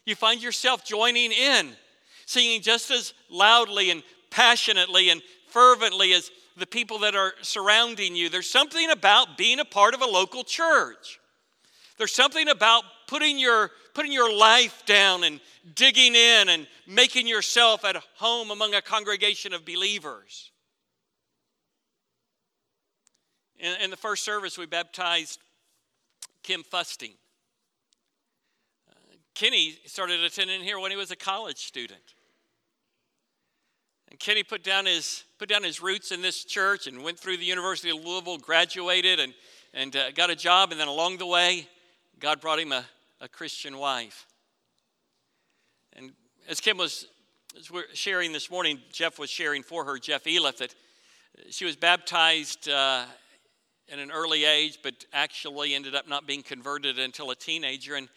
you 0.05 0.15
find 0.15 0.41
yourself 0.41 0.83
joining 0.83 1.31
in, 1.31 1.69
singing 2.25 2.61
just 2.61 2.91
as 2.91 3.13
loudly 3.29 3.91
and 3.91 4.01
passionately 4.31 5.09
and 5.09 5.21
fervently 5.49 6.13
as 6.13 6.31
the 6.57 6.65
people 6.65 6.99
that 6.99 7.15
are 7.15 7.33
surrounding 7.41 8.15
you. 8.15 8.29
There's 8.29 8.49
something 8.49 8.89
about 8.89 9.37
being 9.37 9.59
a 9.59 9.65
part 9.65 9.93
of 9.93 10.01
a 10.01 10.05
local 10.05 10.43
church. 10.43 11.19
There's 11.97 12.13
something 12.13 12.47
about 12.49 12.83
putting 13.07 13.39
your, 13.39 13.71
putting 13.93 14.11
your 14.11 14.33
life 14.33 14.83
down 14.85 15.23
and 15.23 15.39
digging 15.75 16.13
in 16.13 16.49
and 16.49 16.67
making 16.85 17.27
yourself 17.27 17.83
at 17.83 17.95
home 18.15 18.51
among 18.51 18.73
a 18.73 18.81
congregation 18.81 19.53
of 19.53 19.65
believers. 19.65 20.51
In, 23.59 23.73
in 23.81 23.89
the 23.89 23.97
first 23.97 24.23
service, 24.23 24.57
we 24.57 24.65
baptized 24.65 25.39
Kim 26.43 26.63
Fusting. 26.63 27.13
Uh, 28.89 29.15
Kenny 29.33 29.77
started 29.85 30.23
attending 30.23 30.61
here 30.61 30.79
when 30.79 30.91
he 30.91 30.97
was 30.97 31.11
a 31.11 31.15
college 31.15 31.65
student. 31.65 32.13
And 34.09 34.19
Kenny 34.19 34.43
put 34.43 34.63
down 34.63 34.85
his 34.85 35.23
put 35.37 35.49
down 35.49 35.63
his 35.63 35.81
roots 35.81 36.11
in 36.11 36.21
this 36.21 36.45
church 36.45 36.87
and 36.87 37.03
went 37.03 37.19
through 37.19 37.37
the 37.37 37.45
University 37.45 37.89
of 37.89 38.03
Louisville, 38.03 38.37
graduated, 38.37 39.19
and 39.19 39.33
and 39.73 39.95
uh, 39.95 40.11
got 40.11 40.29
a 40.29 40.35
job. 40.35 40.71
And 40.71 40.79
then 40.79 40.87
along 40.87 41.17
the 41.17 41.25
way, 41.25 41.67
God 42.19 42.39
brought 42.39 42.59
him 42.59 42.71
a, 42.71 42.85
a 43.19 43.27
Christian 43.27 43.77
wife. 43.77 44.27
And 45.93 46.11
as 46.47 46.59
Kim 46.59 46.77
was 46.77 47.07
as 47.57 47.71
we're 47.71 47.85
sharing 47.93 48.33
this 48.33 48.51
morning, 48.51 48.79
Jeff 48.91 49.17
was 49.17 49.29
sharing 49.29 49.63
for 49.63 49.83
her, 49.85 49.97
Jeff 49.97 50.25
Eliff, 50.25 50.57
that 50.57 50.75
she 51.49 51.65
was 51.65 51.75
baptized 51.75 52.69
uh, 52.69 53.05
in 53.87 53.99
an 53.99 54.11
early 54.11 54.45
age, 54.45 54.79
but 54.83 54.93
actually 55.11 55.73
ended 55.73 55.95
up 55.95 56.07
not 56.07 56.27
being 56.27 56.43
converted 56.43 56.99
until 56.99 57.31
a 57.31 57.35
teenager. 57.35 57.95
And, 57.95 58.09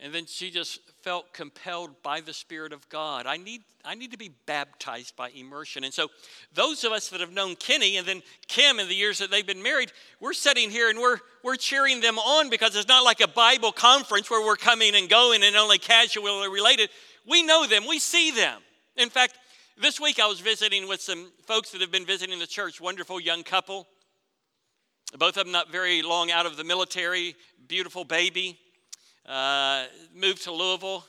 And 0.00 0.12
then 0.12 0.26
she 0.26 0.50
just 0.50 0.80
felt 1.02 1.32
compelled 1.32 2.02
by 2.02 2.20
the 2.20 2.32
Spirit 2.32 2.72
of 2.72 2.88
God. 2.88 3.26
I 3.26 3.36
need, 3.36 3.62
I 3.84 3.94
need 3.94 4.10
to 4.10 4.18
be 4.18 4.32
baptized 4.44 5.14
by 5.14 5.30
immersion. 5.30 5.84
And 5.84 5.94
so, 5.94 6.08
those 6.52 6.82
of 6.82 6.90
us 6.90 7.08
that 7.10 7.20
have 7.20 7.32
known 7.32 7.54
Kenny 7.54 7.96
and 7.96 8.06
then 8.06 8.22
Kim 8.48 8.80
in 8.80 8.88
the 8.88 8.94
years 8.94 9.18
that 9.18 9.30
they've 9.30 9.46
been 9.46 9.62
married, 9.62 9.92
we're 10.20 10.32
sitting 10.32 10.70
here 10.70 10.90
and 10.90 10.98
we're, 10.98 11.18
we're 11.44 11.56
cheering 11.56 12.00
them 12.00 12.18
on 12.18 12.50
because 12.50 12.74
it's 12.74 12.88
not 12.88 13.04
like 13.04 13.20
a 13.20 13.28
Bible 13.28 13.70
conference 13.70 14.28
where 14.28 14.44
we're 14.44 14.56
coming 14.56 14.96
and 14.96 15.08
going 15.08 15.44
and 15.44 15.54
only 15.54 15.78
casually 15.78 16.48
related. 16.48 16.90
We 17.26 17.44
know 17.44 17.66
them, 17.66 17.84
we 17.88 18.00
see 18.00 18.32
them. 18.32 18.60
In 18.96 19.10
fact, 19.10 19.38
this 19.80 20.00
week 20.00 20.18
I 20.18 20.26
was 20.26 20.40
visiting 20.40 20.88
with 20.88 21.02
some 21.02 21.30
folks 21.46 21.70
that 21.70 21.80
have 21.80 21.92
been 21.92 22.06
visiting 22.06 22.38
the 22.40 22.46
church, 22.46 22.80
wonderful 22.80 23.20
young 23.20 23.44
couple. 23.44 23.86
Both 25.16 25.36
of 25.36 25.44
them 25.44 25.52
not 25.52 25.70
very 25.70 26.02
long 26.02 26.32
out 26.32 26.46
of 26.46 26.56
the 26.56 26.64
military, 26.64 27.36
beautiful 27.68 28.04
baby 28.04 28.58
uh, 29.26 29.84
moved 30.14 30.42
to 30.44 30.52
Louisville. 30.52 31.04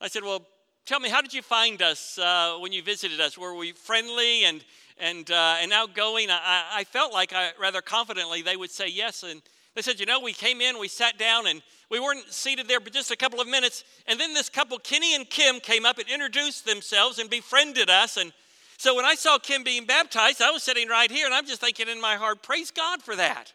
I 0.00 0.08
said, 0.08 0.22
Well, 0.22 0.46
tell 0.84 1.00
me, 1.00 1.08
how 1.08 1.20
did 1.20 1.32
you 1.32 1.42
find 1.42 1.80
us 1.82 2.18
uh, 2.18 2.56
when 2.60 2.72
you 2.72 2.82
visited 2.82 3.20
us? 3.20 3.38
Were 3.38 3.54
we 3.54 3.72
friendly 3.72 4.44
and, 4.44 4.64
and, 4.98 5.30
uh, 5.30 5.56
and 5.60 5.72
outgoing? 5.72 6.28
I, 6.30 6.64
I 6.72 6.84
felt 6.84 7.12
like 7.12 7.32
I, 7.32 7.50
rather 7.60 7.80
confidently 7.80 8.42
they 8.42 8.56
would 8.56 8.70
say 8.70 8.88
yes. 8.88 9.22
And 9.22 9.42
they 9.74 9.82
said, 9.82 10.00
You 10.00 10.06
know, 10.06 10.20
we 10.20 10.32
came 10.32 10.60
in, 10.60 10.78
we 10.78 10.88
sat 10.88 11.18
down, 11.18 11.46
and 11.46 11.62
we 11.90 12.00
weren't 12.00 12.32
seated 12.32 12.68
there 12.68 12.80
but 12.80 12.92
just 12.92 13.10
a 13.10 13.16
couple 13.16 13.40
of 13.40 13.46
minutes. 13.46 13.84
And 14.06 14.18
then 14.18 14.34
this 14.34 14.48
couple, 14.48 14.78
Kenny 14.78 15.14
and 15.14 15.28
Kim, 15.28 15.60
came 15.60 15.86
up 15.86 15.98
and 15.98 16.08
introduced 16.08 16.66
themselves 16.66 17.18
and 17.18 17.30
befriended 17.30 17.90
us. 17.90 18.16
And 18.16 18.32
so 18.76 18.96
when 18.96 19.04
I 19.04 19.14
saw 19.14 19.38
Kim 19.38 19.62
being 19.62 19.86
baptized, 19.86 20.42
I 20.42 20.50
was 20.50 20.62
sitting 20.62 20.88
right 20.88 21.10
here, 21.10 21.26
and 21.26 21.34
I'm 21.34 21.46
just 21.46 21.60
thinking 21.60 21.88
in 21.88 22.00
my 22.00 22.16
heart, 22.16 22.42
Praise 22.42 22.70
God 22.70 23.02
for 23.02 23.14
that. 23.16 23.52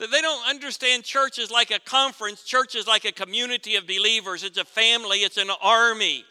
That 0.00 0.10
they 0.10 0.22
don't 0.22 0.48
understand 0.48 1.04
church 1.04 1.38
as 1.38 1.50
like 1.50 1.70
a 1.70 1.78
conference, 1.78 2.42
church 2.42 2.74
is 2.74 2.86
like 2.86 3.04
a 3.04 3.12
community 3.12 3.76
of 3.76 3.86
believers. 3.86 4.42
It's 4.42 4.56
a 4.56 4.64
family, 4.64 5.18
it's 5.18 5.36
an 5.36 5.50
army, 5.62 6.24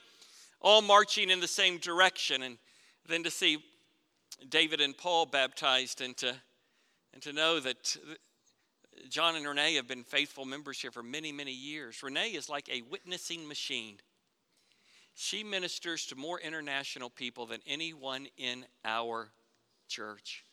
all 0.60 0.82
marching 0.82 1.30
in 1.30 1.40
the 1.40 1.48
same 1.48 1.78
direction. 1.78 2.42
And 2.42 2.58
then 3.08 3.22
to 3.24 3.30
see 3.30 3.64
David 4.50 4.82
and 4.82 4.98
Paul 4.98 5.28
baptized 5.28 6.02
and 6.02 6.18
to, 6.18 6.36
and 7.14 7.22
to 7.22 7.32
know 7.32 7.60
that 7.60 7.96
John 9.08 9.36
and 9.36 9.48
Renee 9.48 9.76
have 9.76 9.88
been 9.88 10.04
faithful 10.04 10.46
members 10.46 10.82
here 10.82 10.90
for 10.90 11.04
many, 11.04 11.32
many 11.32 11.54
years. 11.54 12.02
Renee 12.02 12.30
is 12.30 12.50
like 12.50 12.68
a 12.70 12.82
witnessing 12.90 13.48
machine. 13.48 13.98
She 15.14 15.44
ministers 15.44 16.08
to 16.08 16.16
more 16.16 16.40
international 16.40 17.12
people 17.12 17.46
than 17.46 17.60
anyone 17.68 18.30
in 18.36 18.66
our 18.84 19.30
church. 19.88 20.44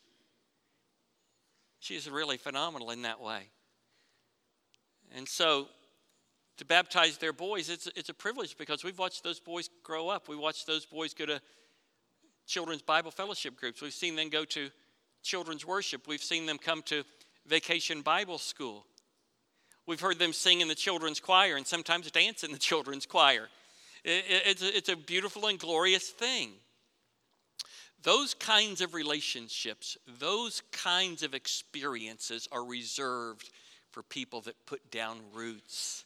She's 1.79 2.09
really 2.09 2.37
phenomenal 2.37 2.91
in 2.91 3.03
that 3.03 3.21
way. 3.21 3.49
And 5.15 5.27
so 5.27 5.67
to 6.57 6.65
baptize 6.65 7.17
their 7.17 7.33
boys, 7.33 7.69
it's, 7.69 7.87
it's 7.95 8.09
a 8.09 8.13
privilege 8.13 8.57
because 8.57 8.83
we've 8.83 8.97
watched 8.97 9.23
those 9.23 9.39
boys 9.39 9.69
grow 9.83 10.09
up. 10.09 10.27
We 10.27 10.35
watched 10.35 10.67
those 10.67 10.85
boys 10.85 11.13
go 11.13 11.25
to 11.25 11.41
children's 12.45 12.81
Bible 12.81 13.11
fellowship 13.11 13.55
groups. 13.55 13.81
We've 13.81 13.93
seen 13.93 14.15
them 14.15 14.29
go 14.29 14.43
to 14.45 14.69
children's 15.21 15.65
worship. 15.65 16.07
We've 16.07 16.23
seen 16.23 16.45
them 16.45 16.57
come 16.57 16.81
to 16.83 17.03
vacation 17.45 18.01
Bible 18.01 18.37
school. 18.37 18.85
We've 19.85 20.01
heard 20.01 20.19
them 20.19 20.33
sing 20.33 20.61
in 20.61 20.67
the 20.67 20.75
children's 20.75 21.19
choir 21.19 21.55
and 21.55 21.65
sometimes 21.65 22.09
dance 22.11 22.43
in 22.43 22.51
the 22.51 22.57
children's 22.59 23.05
choir. 23.05 23.49
It's 24.03 24.89
a 24.89 24.95
beautiful 24.95 25.47
and 25.47 25.59
glorious 25.59 26.09
thing. 26.09 26.51
Those 28.03 28.33
kinds 28.33 28.81
of 28.81 28.93
relationships, 28.93 29.97
those 30.19 30.61
kinds 30.71 31.23
of 31.23 31.33
experiences 31.33 32.47
are 32.51 32.63
reserved 32.63 33.49
for 33.91 34.03
people 34.03 34.41
that 34.41 34.65
put 34.65 34.91
down 34.91 35.19
roots. 35.33 36.05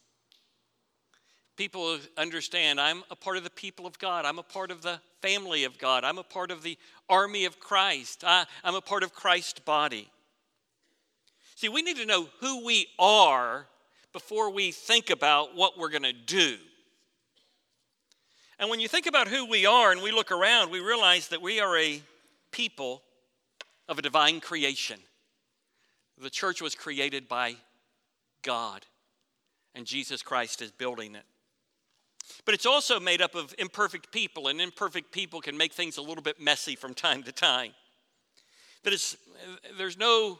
People 1.57 1.99
understand 2.17 2.79
I'm 2.79 3.03
a 3.11 3.15
part 3.15 3.37
of 3.37 3.43
the 3.43 3.49
people 3.49 3.85
of 3.85 3.99
God. 3.99 4.25
I'm 4.25 4.39
a 4.39 4.43
part 4.43 4.71
of 4.71 4.81
the 4.81 4.99
family 5.21 5.65
of 5.65 5.77
God. 5.77 6.03
I'm 6.03 6.17
a 6.17 6.23
part 6.23 6.49
of 6.49 6.63
the 6.63 6.77
army 7.09 7.45
of 7.45 7.59
Christ. 7.59 8.23
I, 8.25 8.45
am 8.63 8.75
a 8.75 8.81
part 8.81 9.03
of 9.03 9.13
Christ's 9.13 9.59
body. 9.59 10.09
See, 11.55 11.69
we 11.69 11.81
need 11.81 11.97
to 11.97 12.05
know 12.05 12.27
who 12.39 12.65
we 12.65 12.87
are 12.97 13.67
before 14.13 14.49
we 14.49 14.71
think 14.71 15.09
about 15.09 15.55
what 15.55 15.77
we're 15.77 15.89
going 15.89 16.01
to 16.03 16.13
do. 16.13 16.57
And 18.61 18.69
when 18.69 18.79
you 18.79 18.87
think 18.87 19.07
about 19.07 19.27
who 19.27 19.47
we 19.47 19.65
are 19.65 19.91
and 19.91 20.03
we 20.03 20.11
look 20.11 20.31
around, 20.31 20.69
we 20.69 20.79
realize 20.79 21.29
that 21.29 21.41
we 21.41 21.59
are 21.59 21.75
a 21.75 21.99
people 22.51 23.01
of 23.89 23.97
a 23.97 24.03
divine 24.03 24.39
creation. 24.39 24.99
The 26.21 26.29
church 26.29 26.61
was 26.61 26.75
created 26.75 27.27
by 27.27 27.55
God, 28.43 28.85
and 29.73 29.87
Jesus 29.87 30.21
Christ 30.21 30.61
is 30.61 30.69
building 30.69 31.15
it. 31.15 31.23
But 32.45 32.53
it's 32.53 32.67
also 32.67 32.99
made 32.99 33.19
up 33.19 33.33
of 33.33 33.55
imperfect 33.57 34.11
people, 34.11 34.47
and 34.47 34.61
imperfect 34.61 35.11
people 35.11 35.41
can 35.41 35.57
make 35.57 35.73
things 35.73 35.97
a 35.97 36.01
little 36.03 36.21
bit 36.21 36.39
messy 36.39 36.75
from 36.75 36.93
time 36.93 37.23
to 37.23 37.31
time. 37.31 37.71
That 38.83 38.93
is, 38.93 39.17
there's 39.79 39.97
no 39.97 40.37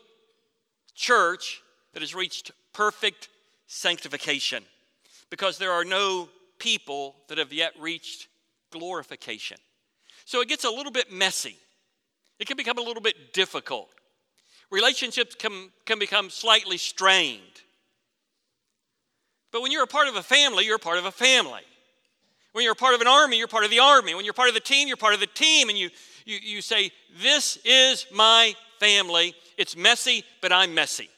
church 0.93 1.63
that 1.93 2.03
has 2.03 2.13
reached 2.13 2.51
perfect 2.71 3.29
sanctification 3.65 4.63
because 5.31 5.57
there 5.57 5.71
are 5.71 5.83
no 5.83 6.29
people 6.61 7.15
that 7.27 7.39
have 7.39 7.51
yet 7.51 7.73
reached 7.79 8.27
glorification. 8.71 9.57
So 10.25 10.41
it 10.41 10.47
gets 10.47 10.63
a 10.63 10.69
little 10.69 10.91
bit 10.91 11.11
messy. 11.11 11.57
It 12.39 12.45
can 12.45 12.55
become 12.55 12.77
a 12.77 12.81
little 12.81 13.01
bit 13.01 13.33
difficult. 13.33 13.89
Relationships 14.69 15.33
can, 15.33 15.71
can 15.85 15.97
become 15.97 16.29
slightly 16.29 16.77
strained. 16.77 17.41
But 19.51 19.63
when 19.63 19.71
you're 19.71 19.83
a 19.83 19.87
part 19.87 20.07
of 20.07 20.15
a 20.15 20.23
family, 20.23 20.65
you're 20.65 20.75
a 20.75 20.79
part 20.79 20.99
of 20.99 21.05
a 21.05 21.11
family. 21.11 21.61
When 22.53 22.63
you're 22.63 22.73
a 22.73 22.75
part 22.75 22.93
of 22.93 23.01
an 23.01 23.07
army, 23.07 23.39
you're 23.39 23.47
part 23.47 23.65
of 23.65 23.71
the 23.71 23.79
army. 23.79 24.13
When 24.13 24.23
you're 24.23 24.33
part 24.33 24.47
of 24.47 24.53
the 24.53 24.59
team, 24.59 24.87
you're 24.87 24.97
part 24.97 25.15
of 25.15 25.19
the 25.19 25.27
team. 25.27 25.69
And 25.69 25.77
you, 25.77 25.89
you, 26.25 26.37
you 26.41 26.61
say, 26.61 26.91
This 27.21 27.57
is 27.65 28.05
my 28.13 28.55
family. 28.79 29.33
It's 29.57 29.75
messy, 29.75 30.23
but 30.41 30.51
I'm 30.51 30.75
messy. 30.75 31.09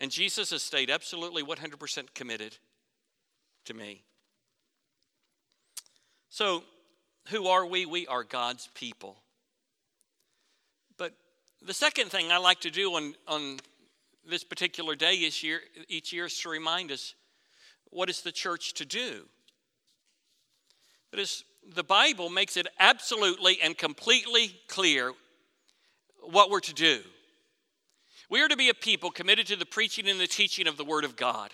And 0.00 0.10
Jesus 0.10 0.50
has 0.50 0.64
stayed 0.64 0.90
absolutely 0.90 1.44
100% 1.44 2.14
committed 2.14 2.56
to 3.66 3.74
me. 3.74 4.02
So, 6.28 6.64
who 7.28 7.46
are 7.46 7.66
we? 7.66 7.86
We 7.86 8.06
are 8.06 8.24
God's 8.24 8.68
people. 8.74 9.16
But 10.96 11.12
the 11.64 11.74
second 11.74 12.10
thing 12.10 12.32
I 12.32 12.38
like 12.38 12.60
to 12.60 12.70
do 12.70 12.94
on, 12.94 13.14
on 13.28 13.58
this 14.28 14.44
particular 14.44 14.94
day 14.94 15.14
each 15.14 15.42
year, 15.42 15.60
each 15.88 16.12
year 16.12 16.26
is 16.26 16.38
to 16.38 16.48
remind 16.48 16.90
us 16.90 17.14
what 17.90 18.08
is 18.08 18.22
the 18.22 18.32
church 18.32 18.74
to 18.74 18.84
do? 18.84 19.26
That 21.10 21.20
is, 21.20 21.44
the 21.74 21.84
Bible 21.84 22.30
makes 22.30 22.56
it 22.56 22.66
absolutely 22.80 23.58
and 23.62 23.76
completely 23.76 24.56
clear 24.66 25.12
what 26.22 26.50
we're 26.50 26.60
to 26.60 26.74
do. 26.74 27.00
We 28.30 28.40
are 28.40 28.48
to 28.48 28.56
be 28.56 28.70
a 28.70 28.74
people 28.74 29.10
committed 29.10 29.46
to 29.48 29.56
the 29.56 29.66
preaching 29.66 30.08
and 30.08 30.18
the 30.18 30.26
teaching 30.26 30.66
of 30.66 30.78
the 30.78 30.84
Word 30.84 31.04
of 31.04 31.16
God. 31.16 31.50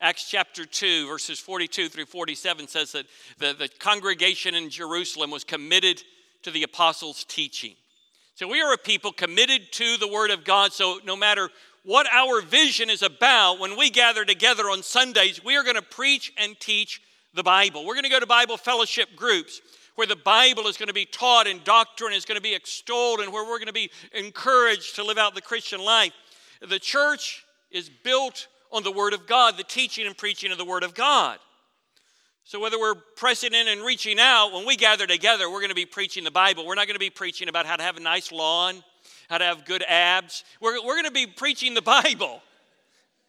Acts 0.00 0.28
chapter 0.28 0.64
2, 0.64 1.06
verses 1.08 1.38
42 1.38 1.88
through 1.88 2.06
47 2.06 2.68
says 2.68 2.92
that 2.92 3.06
the, 3.38 3.52
the 3.52 3.68
congregation 3.78 4.54
in 4.54 4.68
Jerusalem 4.68 5.30
was 5.30 5.44
committed 5.44 6.02
to 6.42 6.50
the 6.50 6.62
apostles' 6.62 7.24
teaching. 7.24 7.74
So 8.34 8.48
we 8.48 8.60
are 8.60 8.72
a 8.72 8.78
people 8.78 9.12
committed 9.12 9.72
to 9.72 9.96
the 9.96 10.08
Word 10.08 10.30
of 10.30 10.44
God. 10.44 10.72
So 10.72 10.98
no 11.04 11.16
matter 11.16 11.48
what 11.84 12.06
our 12.12 12.42
vision 12.42 12.90
is 12.90 13.02
about, 13.02 13.60
when 13.60 13.78
we 13.78 13.90
gather 13.90 14.24
together 14.24 14.64
on 14.64 14.82
Sundays, 14.82 15.44
we 15.44 15.56
are 15.56 15.62
going 15.62 15.76
to 15.76 15.82
preach 15.82 16.32
and 16.36 16.58
teach 16.58 17.00
the 17.34 17.42
Bible. 17.42 17.86
We're 17.86 17.94
going 17.94 18.04
to 18.04 18.10
go 18.10 18.20
to 18.20 18.26
Bible 18.26 18.56
fellowship 18.56 19.10
groups 19.14 19.60
where 19.94 20.06
the 20.06 20.16
Bible 20.16 20.66
is 20.66 20.76
going 20.76 20.88
to 20.88 20.94
be 20.94 21.04
taught 21.04 21.46
and 21.46 21.62
doctrine 21.62 22.12
is 22.12 22.24
going 22.24 22.36
to 22.36 22.42
be 22.42 22.54
extolled 22.54 23.20
and 23.20 23.32
where 23.32 23.44
we're 23.44 23.58
going 23.58 23.66
to 23.66 23.72
be 23.72 23.90
encouraged 24.12 24.96
to 24.96 25.04
live 25.04 25.18
out 25.18 25.34
the 25.34 25.40
Christian 25.40 25.80
life. 25.80 26.12
The 26.68 26.80
church 26.80 27.44
is 27.70 27.88
built 27.88 28.48
on 28.74 28.82
the 28.82 28.90
Word 28.90 29.14
of 29.14 29.26
God, 29.26 29.56
the 29.56 29.64
teaching 29.64 30.06
and 30.06 30.18
preaching 30.18 30.50
of 30.50 30.58
the 30.58 30.64
Word 30.64 30.82
of 30.82 30.94
God. 30.94 31.38
So, 32.42 32.60
whether 32.60 32.78
we're 32.78 32.96
pressing 33.16 33.54
in 33.54 33.68
and 33.68 33.82
reaching 33.82 34.18
out, 34.18 34.52
when 34.52 34.66
we 34.66 34.76
gather 34.76 35.06
together, 35.06 35.48
we're 35.48 35.60
going 35.60 35.70
to 35.70 35.74
be 35.74 35.86
preaching 35.86 36.24
the 36.24 36.30
Bible. 36.30 36.66
We're 36.66 36.74
not 36.74 36.86
going 36.86 36.96
to 36.96 37.00
be 37.00 37.08
preaching 37.08 37.48
about 37.48 37.64
how 37.64 37.76
to 37.76 37.82
have 37.82 37.96
a 37.96 38.00
nice 38.00 38.32
lawn, 38.32 38.82
how 39.30 39.38
to 39.38 39.44
have 39.44 39.64
good 39.64 39.82
abs. 39.88 40.44
We're, 40.60 40.84
we're 40.84 40.96
going 40.96 41.06
to 41.06 41.12
be 41.12 41.26
preaching 41.26 41.72
the 41.72 41.82
Bible. 42.02 42.42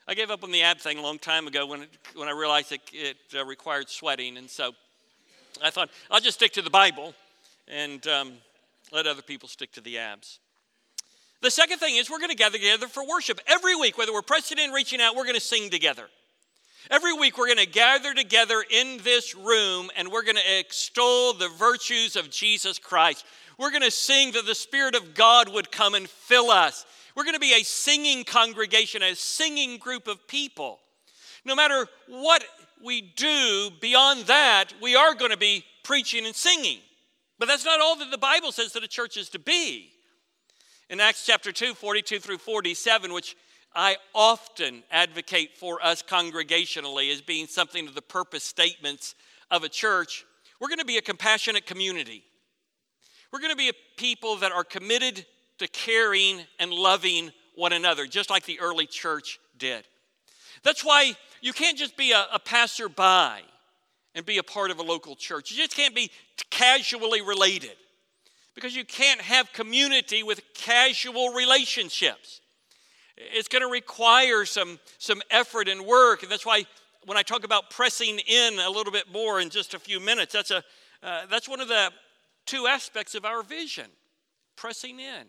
I 0.08 0.16
gave 0.16 0.30
up 0.32 0.44
on 0.44 0.52
the 0.52 0.64
ab 0.64 0.80
thing 0.80 0.98
a 0.98 1.02
long 1.02 1.18
time 1.18 1.48
ago 1.48 1.66
when, 1.66 1.86
when 2.16 2.28
I 2.28 2.32
realized 2.32 2.72
it, 2.72 2.82
it 2.92 3.18
uh, 3.36 3.46
required 3.46 3.90
sweating. 3.90 4.38
And 4.38 4.50
so 4.50 4.74
I 5.64 5.70
thought, 5.70 5.90
I'll 6.12 6.20
just 6.20 6.38
stick 6.38 6.52
to 6.54 6.62
the 6.62 6.70
Bible 6.70 7.14
and 7.68 8.06
um, 8.08 8.34
let 8.92 9.08
other 9.08 9.22
people 9.22 9.48
stick 9.48 9.72
to 9.74 9.82
the 9.82 9.98
abs. 9.98 10.40
The 11.46 11.52
second 11.52 11.78
thing 11.78 11.96
is 11.96 12.10
we're 12.10 12.18
going 12.18 12.32
to 12.32 12.36
gather 12.36 12.58
together 12.58 12.88
for 12.88 13.06
worship. 13.08 13.40
Every 13.46 13.76
week, 13.76 14.00
whether 14.00 14.12
we're 14.12 14.24
pressing 14.24 14.58
in, 14.58 14.72
reaching 14.72 15.00
out, 15.00 15.16
we're 15.16 15.26
going 15.26 15.36
to 15.36 15.40
sing 15.40 15.70
together. 15.70 16.08
Every 16.90 17.14
week, 17.14 17.38
we're 17.38 17.46
going 17.46 17.60
to 17.60 17.68
gather 17.68 18.16
together 18.16 18.66
in 18.68 18.98
this 19.04 19.36
room 19.36 19.92
and 19.96 20.12
we're 20.12 20.24
going 20.24 20.38
to 20.38 20.60
extol 20.60 21.34
the 21.34 21.50
virtues 21.50 22.16
of 22.16 22.32
Jesus 22.32 22.80
Christ. 22.80 23.26
We're 23.60 23.70
going 23.70 23.84
to 23.84 23.92
sing 23.92 24.32
that 24.32 24.48
the 24.48 24.56
Spirit 24.56 24.96
of 24.96 25.14
God 25.14 25.54
would 25.54 25.72
come 25.72 25.94
and 25.94 26.10
fill 26.10 26.50
us. 26.50 26.84
We're 27.16 27.26
going 27.26 27.36
to 27.36 27.40
be 27.40 27.54
a 27.54 27.64
singing 27.64 28.24
congregation, 28.24 29.04
a 29.04 29.14
singing 29.14 29.78
group 29.78 30.08
of 30.08 30.28
people. 30.28 30.80
No 31.46 31.54
matter 31.54 31.88
what 32.08 32.44
we 32.84 33.02
do 33.02 33.70
beyond 33.82 34.26
that, 34.26 34.74
we 34.82 34.96
are 34.96 35.14
going 35.14 35.30
to 35.30 35.38
be 35.38 35.64
preaching 35.84 36.26
and 36.26 36.36
singing. 36.36 36.80
But 37.38 37.48
that's 37.48 37.66
not 37.66 37.82
all 37.82 37.98
that 37.98 38.10
the 38.10 38.18
Bible 38.18 38.52
says 38.52 38.74
that 38.74 38.84
a 38.84 38.88
church 38.88 39.16
is 39.16 39.30
to 39.30 39.38
be. 39.38 39.92
In 40.88 41.00
Acts 41.00 41.26
chapter 41.26 41.52
2, 41.52 41.74
42 41.74 42.20
through 42.20 42.38
47, 42.38 43.12
which 43.12 43.36
I 43.74 43.98
often 44.14 44.84
advocate 44.92 45.58
for 45.58 45.84
us 45.84 46.04
congregationally 46.04 47.12
as 47.12 47.22
being 47.22 47.48
something 47.48 47.88
of 47.88 47.96
the 47.96 48.04
purpose 48.04 48.44
statements 48.44 49.16
of 49.50 49.64
a 49.64 49.70
church, 49.70 50.26
we're 50.60 50.68
going 50.68 50.80
to 50.80 50.86
be 50.86 50.98
a 50.98 51.02
compassionate 51.02 51.66
community. 51.66 52.24
We're 53.34 53.40
going 53.40 53.52
to 53.52 53.58
be 53.58 53.70
a 53.70 53.74
people 53.98 54.36
that 54.38 54.52
are 54.52 54.64
committed 54.64 55.26
to 55.58 55.68
caring 55.68 56.42
and 56.60 56.72
loving 56.72 57.32
one 57.56 57.74
another, 57.74 58.06
just 58.06 58.30
like 58.30 58.46
the 58.46 58.60
early 58.60 58.86
church 58.86 59.40
did. 59.58 59.88
That's 60.64 60.86
why 60.86 61.14
you 61.42 61.52
can't 61.52 61.80
just 61.80 61.98
be 61.98 62.12
a, 62.12 62.28
a 62.32 62.40
passerby 62.40 63.44
and 64.14 64.24
be 64.24 64.38
a 64.38 64.44
part 64.44 64.70
of 64.70 64.78
a 64.78 64.84
local 64.84 65.16
church. 65.16 65.50
You 65.50 65.58
just 65.58 65.76
can't 65.76 65.96
be 65.96 66.12
casually 66.52 67.22
related 67.24 67.76
because 68.56 68.76
you 68.76 68.86
can't 68.86 69.22
have 69.22 69.52
community 69.54 70.24
with 70.24 70.42
casual 70.54 71.34
relationships. 71.34 72.42
It's 73.18 73.48
going 73.48 73.62
to 73.62 73.70
require 73.70 74.46
some, 74.46 74.80
some 74.98 75.22
effort 75.30 75.68
and 75.68 75.86
work. 75.86 76.24
And 76.24 76.32
that's 76.32 76.46
why 76.46 76.66
when 77.06 77.18
I 77.18 77.22
talk 77.22 77.44
about 77.44 77.70
pressing 77.70 78.20
in 78.20 78.60
a 78.60 78.70
little 78.70 78.92
bit 78.92 79.12
more 79.12 79.40
in 79.40 79.50
just 79.50 79.74
a 79.74 79.80
few 79.80 80.00
minutes, 80.00 80.34
that's, 80.34 80.52
a, 80.52 80.64
uh, 81.04 81.26
that's 81.30 81.48
one 81.48 81.60
of 81.60 81.68
the 81.68 81.92
two 82.46 82.66
aspects 82.68 83.14
of 83.14 83.26
our 83.26 83.44
vision 83.44 83.86
pressing 84.56 85.00
in. 85.00 85.26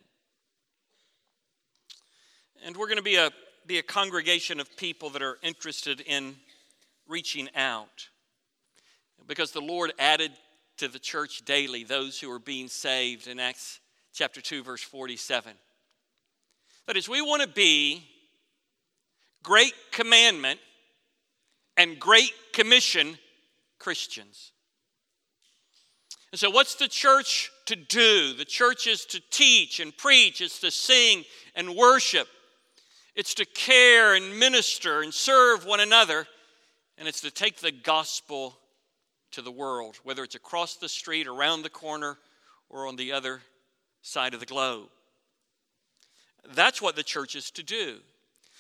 And 2.65 2.77
we're 2.77 2.87
going 2.87 2.97
to 2.97 3.03
be 3.03 3.17
a, 3.17 3.31
be 3.67 3.79
a 3.79 3.83
congregation 3.83 4.61
of 4.61 4.77
people 4.77 5.11
that 5.11 5.23
are 5.23 5.39
interested 5.43 6.01
in 6.01 6.37
reaching 7.09 7.49
out 7.55 8.09
because 9.27 9.51
the 9.51 9.61
Lord 9.61 9.93
added 9.99 10.33
to 10.79 10.89
the 10.89 10.99
church 10.99 11.45
daily 11.45 11.85
those 11.85 12.21
who 12.21 12.31
are 12.31 12.39
being 12.39 12.69
saved 12.69 13.29
in 13.29 13.41
Acts 13.41 13.81
chapter 14.13 14.41
2, 14.41 14.63
verse 14.63 14.83
47. 14.83 15.53
That 16.87 16.97
is, 16.97 17.09
we 17.09 17.23
want 17.23 17.43
to 17.43 17.49
be 17.49 18.07
great 19.43 19.75
commandment 19.91 20.61
and 21.77 21.99
great 21.99 22.33
commission 22.53 23.19
Christians. 23.79 24.53
And 26.33 26.39
so, 26.39 26.51
what's 26.51 26.75
the 26.75 26.89
church 26.89 27.51
to 27.67 27.77
do? 27.77 28.35
The 28.35 28.45
church 28.45 28.87
is 28.87 29.05
to 29.07 29.21
teach 29.31 29.81
and 29.81 29.97
preach, 29.97 30.41
it's 30.41 30.61
to 30.61 30.71
sing 30.71 31.25
and 31.55 31.75
worship, 31.75 32.29
it's 33.15 33.35
to 33.35 33.45
care 33.45 34.15
and 34.15 34.39
minister 34.39 35.03
and 35.03 35.15
serve 35.15 35.65
one 35.65 35.81
another, 35.81 36.27
and 36.99 37.07
it's 37.09 37.21
to 37.23 37.31
take 37.31 37.61
the 37.61 37.73
gospel 37.73 38.59
to 39.33 39.43
the 39.43 39.51
world, 39.51 39.97
whether 40.03 40.25
it's 40.25 40.35
across 40.35 40.77
the 40.77 40.89
street, 40.89 41.27
around 41.27 41.63
the 41.63 41.71
corner, 41.71 42.19
or 42.69 42.87
on 42.87 42.97
the 42.97 43.13
other 43.13 43.41
side 44.03 44.35
of 44.35 44.41
the 44.41 44.47
globe. 44.47 44.89
That's 46.55 46.81
what 46.81 46.97
the 46.97 47.03
church 47.03 47.35
is 47.35 47.51
to 47.53 47.63
do. 47.63 47.97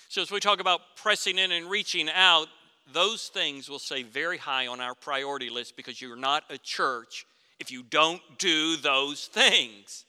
So, 0.09 0.23
as 0.23 0.31
we 0.31 0.41
talk 0.41 0.61
about 0.61 0.81
pressing 0.97 1.39
in 1.39 1.53
and 1.53 1.69
reaching 1.69 2.09
out, 2.11 2.49
those 2.93 3.29
things 3.29 3.69
will 3.69 3.79
stay 3.79 4.03
very 4.03 4.39
high 4.39 4.67
on 4.67 4.81
our 4.81 4.95
priority 4.95 5.51
list 5.51 5.77
because 5.77 6.01
you're 6.01 6.17
not 6.17 6.45
a 6.51 6.59
church 6.59 7.27
if 7.59 7.71
you 7.71 7.83
don't 7.83 8.23
do 8.39 8.77
those 8.77 9.27
things. 9.27 10.05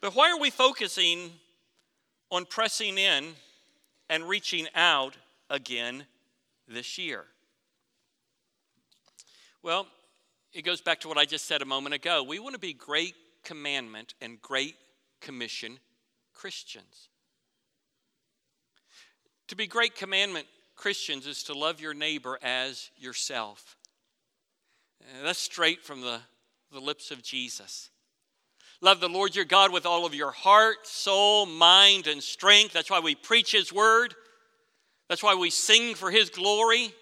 But 0.00 0.14
why 0.14 0.30
are 0.30 0.38
we 0.38 0.50
focusing 0.50 1.30
on 2.30 2.44
pressing 2.46 2.98
in 2.98 3.28
and 4.10 4.28
reaching 4.28 4.66
out 4.74 5.16
again 5.48 6.04
this 6.68 6.98
year? 6.98 7.24
Well, 9.64 9.86
it 10.52 10.60
goes 10.60 10.82
back 10.82 11.00
to 11.00 11.08
what 11.08 11.16
I 11.16 11.24
just 11.24 11.46
said 11.46 11.62
a 11.62 11.64
moment 11.64 11.94
ago. 11.94 12.22
We 12.22 12.38
want 12.38 12.52
to 12.52 12.58
be 12.58 12.74
great 12.74 13.14
commandment 13.44 14.12
and 14.20 14.38
great 14.42 14.74
commission 15.22 15.78
Christians. 16.34 17.08
To 19.48 19.56
be 19.56 19.66
great 19.66 19.96
commandment 19.96 20.46
Christians 20.76 21.26
is 21.26 21.44
to 21.44 21.54
love 21.54 21.80
your 21.80 21.94
neighbor 21.94 22.38
as 22.42 22.90
yourself. 22.98 23.78
Uh, 25.00 25.24
that's 25.24 25.38
straight 25.38 25.82
from 25.82 26.02
the, 26.02 26.20
the 26.70 26.80
lips 26.80 27.10
of 27.10 27.22
Jesus. 27.22 27.88
Love 28.82 29.00
the 29.00 29.08
Lord 29.08 29.34
your 29.34 29.46
God 29.46 29.72
with 29.72 29.86
all 29.86 30.04
of 30.04 30.14
your 30.14 30.32
heart, 30.32 30.86
soul, 30.86 31.46
mind, 31.46 32.06
and 32.06 32.22
strength. 32.22 32.74
That's 32.74 32.90
why 32.90 33.00
we 33.00 33.14
preach 33.14 33.52
his 33.52 33.72
word. 33.72 34.14
That's 35.08 35.22
why 35.22 35.34
we 35.34 35.48
sing 35.48 35.94
for 35.94 36.10
his 36.10 36.28
glory. 36.28 36.92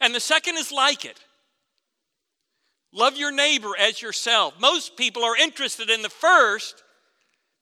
And 0.00 0.12
the 0.12 0.18
second 0.18 0.56
is 0.56 0.72
like 0.72 1.04
it 1.04 1.20
Love 2.92 3.16
your 3.16 3.32
neighbor 3.32 3.72
as 3.78 4.02
yourself. 4.02 4.54
Most 4.60 4.96
people 4.96 5.24
are 5.24 5.36
interested 5.36 5.88
in 5.88 6.02
the 6.02 6.10
first, 6.10 6.82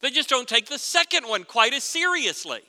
they 0.01 0.11
just 0.11 0.29
don't 0.29 0.49
take 0.49 0.67
the 0.67 0.79
second 0.79 1.29
one 1.29 1.45
quite 1.45 1.75
as 1.75 1.85
seriously. 1.85 2.61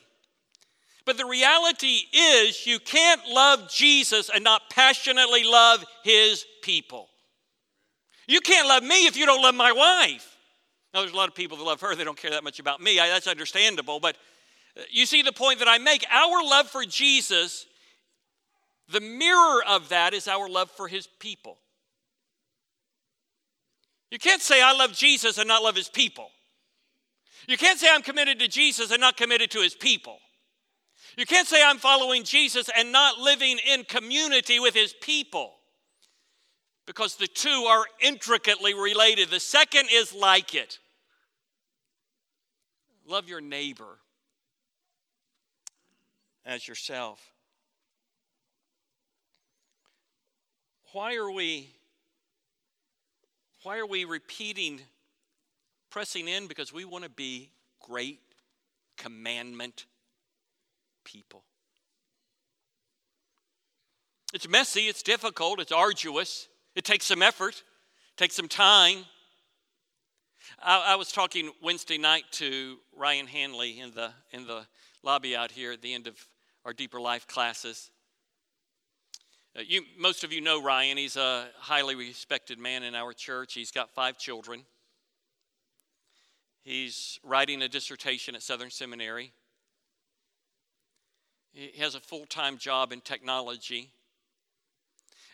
But 1.04 1.16
the 1.16 1.26
reality 1.26 2.02
is, 2.12 2.66
you 2.66 2.78
can't 2.78 3.26
love 3.28 3.68
Jesus 3.68 4.30
and 4.32 4.44
not 4.44 4.70
passionately 4.70 5.42
love 5.42 5.84
his 6.04 6.44
people. 6.62 7.08
You 8.28 8.40
can't 8.40 8.68
love 8.68 8.84
me 8.84 9.06
if 9.06 9.16
you 9.16 9.26
don't 9.26 9.42
love 9.42 9.54
my 9.54 9.72
wife. 9.72 10.36
Now, 10.94 11.00
there's 11.00 11.12
a 11.12 11.16
lot 11.16 11.28
of 11.28 11.34
people 11.34 11.56
that 11.56 11.64
love 11.64 11.80
her, 11.80 11.94
they 11.96 12.04
don't 12.04 12.18
care 12.18 12.30
that 12.30 12.44
much 12.44 12.60
about 12.60 12.80
me. 12.80 13.00
I, 13.00 13.08
that's 13.08 13.26
understandable. 13.26 13.98
But 13.98 14.16
uh, 14.76 14.82
you 14.90 15.06
see 15.06 15.22
the 15.22 15.32
point 15.32 15.58
that 15.58 15.68
I 15.68 15.78
make. 15.78 16.04
Our 16.10 16.44
love 16.44 16.68
for 16.68 16.84
Jesus, 16.84 17.66
the 18.88 19.00
mirror 19.00 19.64
of 19.66 19.88
that 19.88 20.14
is 20.14 20.28
our 20.28 20.48
love 20.48 20.70
for 20.70 20.86
his 20.86 21.08
people. 21.18 21.58
You 24.12 24.18
can't 24.18 24.42
say, 24.42 24.60
I 24.62 24.74
love 24.74 24.92
Jesus 24.92 25.38
and 25.38 25.48
not 25.48 25.62
love 25.62 25.74
his 25.74 25.88
people. 25.88 26.28
You 27.48 27.56
can't 27.56 27.80
say, 27.80 27.88
I'm 27.90 28.02
committed 28.02 28.38
to 28.40 28.46
Jesus 28.46 28.90
and 28.90 29.00
not 29.00 29.16
committed 29.16 29.50
to 29.52 29.60
his 29.60 29.74
people. 29.74 30.18
You 31.16 31.24
can't 31.24 31.48
say, 31.48 31.64
I'm 31.64 31.78
following 31.78 32.22
Jesus 32.22 32.68
and 32.76 32.92
not 32.92 33.18
living 33.18 33.58
in 33.66 33.84
community 33.84 34.60
with 34.60 34.74
his 34.74 34.92
people. 34.92 35.54
Because 36.86 37.16
the 37.16 37.26
two 37.26 37.48
are 37.70 37.86
intricately 38.02 38.74
related. 38.74 39.30
The 39.30 39.40
second 39.40 39.88
is 39.90 40.12
like 40.12 40.54
it 40.54 40.78
love 43.08 43.30
your 43.30 43.40
neighbor 43.40 43.98
as 46.44 46.68
yourself. 46.68 47.18
Why 50.92 51.16
are 51.16 51.30
we 51.30 51.70
why 53.62 53.78
are 53.78 53.86
we 53.86 54.04
repeating, 54.04 54.80
pressing 55.90 56.28
in? 56.28 56.46
Because 56.46 56.72
we 56.72 56.84
want 56.84 57.04
to 57.04 57.10
be 57.10 57.50
great 57.80 58.20
commandment 58.96 59.86
people. 61.04 61.44
It's 64.34 64.48
messy, 64.48 64.82
it's 64.82 65.02
difficult, 65.02 65.60
it's 65.60 65.72
arduous, 65.72 66.48
it 66.74 66.84
takes 66.84 67.04
some 67.04 67.22
effort, 67.22 67.62
takes 68.16 68.34
some 68.34 68.48
time. 68.48 69.04
I, 70.60 70.92
I, 70.92 70.96
was 70.96 71.12
talking 71.12 71.52
Wednesday 71.62 71.98
night 71.98 72.24
to 72.32 72.78
Ryan 72.96 73.26
Hanley 73.26 73.78
in 73.78 73.92
the, 73.92 74.10
in 74.32 74.46
the 74.46 74.66
lobby 75.02 75.36
out 75.36 75.52
here 75.52 75.72
at 75.72 75.82
the 75.82 75.92
end 75.92 76.06
of 76.06 76.16
our 76.64 76.72
Deeper 76.72 77.00
Life 77.00 77.26
classes. 77.26 77.90
Uh, 79.54 79.60
you, 79.66 79.82
most 79.98 80.24
of 80.24 80.32
you 80.32 80.40
know 80.40 80.62
Ryan. 80.62 80.96
He's 80.96 81.16
a 81.16 81.46
highly 81.58 81.94
respected 81.94 82.58
man 82.58 82.82
in 82.82 82.94
our 82.94 83.12
church. 83.12 83.52
He's 83.52 83.70
got 83.70 83.90
five 83.90 84.16
children. 84.16 84.62
He's 86.62 87.18
writing 87.22 87.60
a 87.60 87.68
dissertation 87.68 88.34
at 88.34 88.42
Southern 88.42 88.70
Seminary. 88.70 89.32
He 91.52 91.80
has 91.80 91.94
a 91.94 92.00
full 92.00 92.24
time 92.24 92.56
job 92.56 92.92
in 92.92 93.02
technology. 93.02 93.90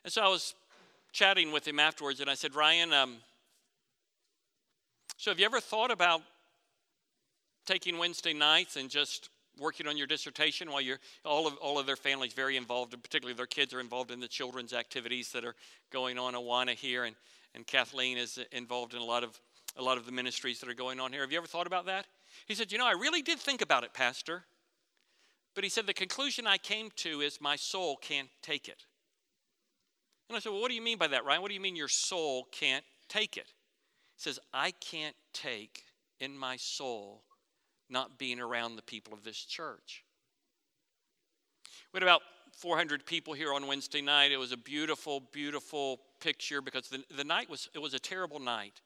And 0.03 0.13
so 0.13 0.23
I 0.23 0.29
was 0.29 0.55
chatting 1.13 1.53
with 1.53 1.67
him 1.67 1.79
afterwards, 1.79 2.21
and 2.21 2.29
I 2.29 2.35
said, 2.35 2.55
Ryan, 2.55 2.93
um, 2.93 3.17
so 5.17 5.31
have 5.31 5.39
you 5.39 5.47
ever 5.47 5.61
thought 5.61 5.91
about 5.91 6.23
taking 7.67 7.99
Wednesday 7.99 8.33
nights 8.33 8.77
and 8.77 8.89
just 8.89 9.31
working 9.59 9.87
on 9.87 9.97
your 9.97 10.07
dissertation 10.07 10.71
while 10.71 10.81
you're 10.81 10.99
all 11.25 11.47
of 11.47 11.57
all 11.57 11.79
of 11.79 11.87
their 11.87 11.97
families 11.97 12.33
very 12.33 12.57
involved 12.57 12.95
and 12.95 13.03
particularly 13.03 13.37
their 13.37 13.47
kids 13.47 13.73
are 13.75 13.81
involved 13.81 14.11
in 14.11 14.21
the 14.21 14.29
children's 14.29 14.73
activities 14.73 15.33
that 15.33 15.45
are 15.45 15.55
going 15.91 16.19
on. 16.19 16.35
Awana 16.35 16.75
here 16.75 17.05
and 17.05 17.17
and 17.55 17.67
kathleen 17.67 18.19
is 18.19 18.39
involved 18.53 18.95
in 18.95 19.01
a 19.01 19.05
lot 19.05 19.25
of 19.25 19.39
a 19.77 19.83
lot 19.83 19.99
of 19.99 20.07
the 20.07 20.13
ministries 20.13 20.61
that 20.61 20.69
are 20.69 20.75
going 20.75 20.99
on 21.01 21.13
here. 21.13 21.23
Have 21.23 21.33
you 21.33 21.39
ever 21.39 21.47
thought 21.47 21.67
about 21.67 21.87
that? 21.87 22.07
He 22.47 22.55
said 22.55 22.73
you 22.73 22.79
know 22.79 22.87
i 22.87 22.93
really 22.93 23.23
did 23.23 23.39
think 23.39 23.63
about 23.63 23.85
it 23.85 23.93
pastor 23.93 24.45
but 25.55 25.65
he 25.65 25.71
said 25.71 25.87
the 25.87 25.95
conclusion 25.95 26.47
i 26.47 26.57
came 26.57 26.91
to 26.97 27.21
is 27.21 27.41
my 27.41 27.57
soul 27.57 27.97
can't 27.97 28.29
take 28.43 28.69
it. 28.69 28.85
And 30.29 30.37
i 30.37 30.41
said 30.41 30.53
well 30.53 30.61
what 30.61 30.69
do 30.69 30.75
you 30.75 30.83
mean 30.83 30.99
by 30.99 31.09
that 31.09 31.25
ryan? 31.25 31.43
What 31.43 31.49
do 31.49 31.55
you 31.55 31.61
mean 31.61 31.77
your 31.77 31.89
soul 31.89 32.47
can't 32.53 32.85
take 33.09 33.37
it? 33.37 33.53
He 34.17 34.23
says 34.23 34.39
i 34.53 34.71
can't 34.73 35.17
take 35.33 35.85
in 36.21 36.37
my 36.37 36.57
soul 36.57 37.23
not 37.91 38.19
being 38.19 38.41
around 38.41 38.77
the 38.77 38.83
people 38.83 39.13
of 39.13 39.25
this 39.25 39.37
church. 39.37 40.05
We 41.93 41.99
had 41.99 42.03
about 42.03 42.23
400 42.53 43.07
people 43.07 43.35
here 43.35 43.53
on 43.53 43.67
Wednesday 43.67 44.01
night. 44.01 44.33
It 44.33 44.37
was 44.37 44.53
a 44.53 44.57
beautiful, 44.57 45.23
beautiful 45.33 46.01
picture 46.21 46.61
because 46.61 46.89
the, 46.89 47.05
the 47.17 47.25
night 47.25 47.49
was, 47.49 47.69
it 47.75 47.79
was 47.79 47.95
a 47.95 47.99
terrible 47.99 48.41
night. 48.41 48.81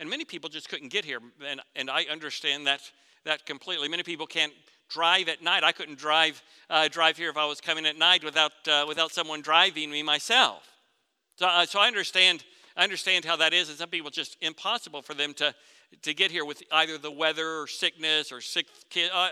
And 0.00 0.08
many 0.08 0.24
people 0.24 0.48
just 0.48 0.68
couldn't 0.68 0.88
get 0.88 1.04
here. 1.04 1.20
And, 1.46 1.60
and 1.76 1.90
I 1.90 2.04
understand 2.04 2.66
that, 2.66 2.80
that 3.24 3.46
completely. 3.46 3.88
Many 3.88 4.02
people 4.02 4.26
can't 4.26 4.52
drive 4.88 5.28
at 5.28 5.42
night. 5.42 5.62
I 5.62 5.72
couldn't 5.72 5.98
drive, 5.98 6.42
uh, 6.70 6.88
drive 6.88 7.16
here 7.16 7.30
if 7.30 7.36
I 7.36 7.44
was 7.44 7.60
coming 7.60 7.86
at 7.86 7.96
night 7.96 8.24
without, 8.24 8.52
uh, 8.66 8.84
without 8.88 9.12
someone 9.12 9.42
driving 9.42 9.90
me 9.90 10.02
myself. 10.02 10.62
So, 11.36 11.46
uh, 11.46 11.66
so 11.66 11.78
I 11.78 11.86
understand, 11.86 12.44
I 12.76 12.84
understand 12.84 13.24
how 13.24 13.36
that 13.36 13.52
is. 13.52 13.68
And 13.68 13.78
some 13.78 13.90
people 13.90 14.10
just 14.10 14.36
impossible 14.40 15.02
for 15.02 15.14
them 15.14 15.34
to, 15.34 15.54
to 16.02 16.14
get 16.14 16.30
here 16.30 16.44
with 16.44 16.62
either 16.72 16.98
the 16.98 17.10
weather 17.10 17.60
or 17.60 17.66
sickness 17.66 18.32
or 18.32 18.40
sick 18.40 18.66
kid. 18.90 19.10
I 19.12 19.30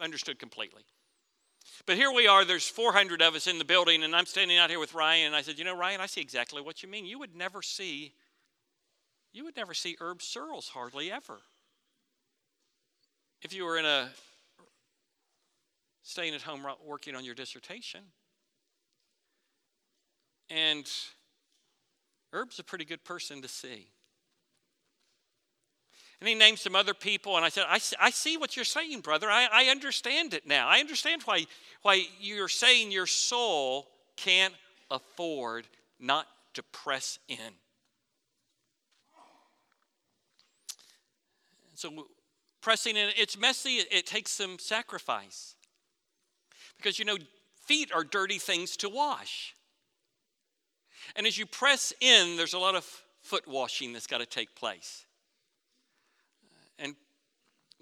understood 0.00 0.38
completely. 0.38 0.82
But 1.86 1.96
here 1.96 2.12
we 2.12 2.26
are, 2.26 2.44
there's 2.44 2.68
400 2.68 3.22
of 3.22 3.34
us 3.34 3.46
in 3.46 3.58
the 3.58 3.64
building, 3.64 4.02
and 4.02 4.14
I'm 4.14 4.26
standing 4.26 4.58
out 4.58 4.70
here 4.70 4.80
with 4.80 4.94
Ryan, 4.94 5.28
and 5.28 5.36
I 5.36 5.42
said, 5.42 5.58
You 5.58 5.64
know, 5.64 5.76
Ryan, 5.76 6.00
I 6.00 6.06
see 6.06 6.20
exactly 6.20 6.60
what 6.62 6.82
you 6.82 6.88
mean. 6.88 7.06
You 7.06 7.18
would 7.18 7.34
never 7.34 7.62
see, 7.62 8.12
you 9.32 9.44
would 9.44 9.56
never 9.56 9.74
see 9.74 9.96
Herb 10.00 10.22
Searles 10.22 10.68
hardly 10.68 11.10
ever. 11.10 11.38
If 13.42 13.54
you 13.54 13.64
were 13.64 13.78
in 13.78 13.86
a 13.86 14.10
staying 16.02 16.34
at 16.34 16.42
home 16.42 16.66
working 16.84 17.14
on 17.14 17.24
your 17.24 17.34
dissertation. 17.34 18.00
And 20.50 20.90
Herb's 22.32 22.58
a 22.58 22.64
pretty 22.64 22.84
good 22.84 23.04
person 23.04 23.42
to 23.42 23.48
see. 23.48 23.88
And 26.20 26.28
he 26.28 26.34
named 26.34 26.58
some 26.58 26.76
other 26.76 26.92
people, 26.92 27.36
and 27.36 27.46
I 27.46 27.48
said, 27.48 27.64
I, 27.68 27.78
see, 27.78 27.96
I 27.98 28.10
see 28.10 28.36
what 28.36 28.54
you're 28.54 28.64
saying, 28.64 29.00
brother. 29.00 29.30
I, 29.30 29.48
I 29.50 29.64
understand 29.70 30.34
it 30.34 30.46
now. 30.46 30.68
I 30.68 30.78
understand 30.80 31.22
why, 31.24 31.46
why 31.80 32.04
you're 32.20 32.48
saying 32.48 32.92
your 32.92 33.06
soul 33.06 33.88
can't 34.16 34.52
afford 34.90 35.66
not 35.98 36.26
to 36.54 36.62
press 36.62 37.18
in. 37.28 37.54
So, 41.74 42.08
pressing 42.60 42.96
in, 42.96 43.08
it's 43.16 43.38
messy, 43.38 43.76
it, 43.76 43.88
it 43.90 44.06
takes 44.06 44.30
some 44.30 44.58
sacrifice. 44.58 45.54
Because, 46.76 46.98
you 46.98 47.06
know, 47.06 47.16
feet 47.64 47.90
are 47.94 48.04
dirty 48.04 48.38
things 48.38 48.76
to 48.78 48.90
wash. 48.90 49.54
And 51.16 51.26
as 51.26 51.38
you 51.38 51.46
press 51.46 51.94
in, 52.00 52.36
there's 52.36 52.52
a 52.52 52.58
lot 52.58 52.74
of 52.74 52.84
foot 53.22 53.48
washing 53.48 53.94
that's 53.94 54.06
got 54.06 54.18
to 54.18 54.26
take 54.26 54.54
place. 54.54 55.06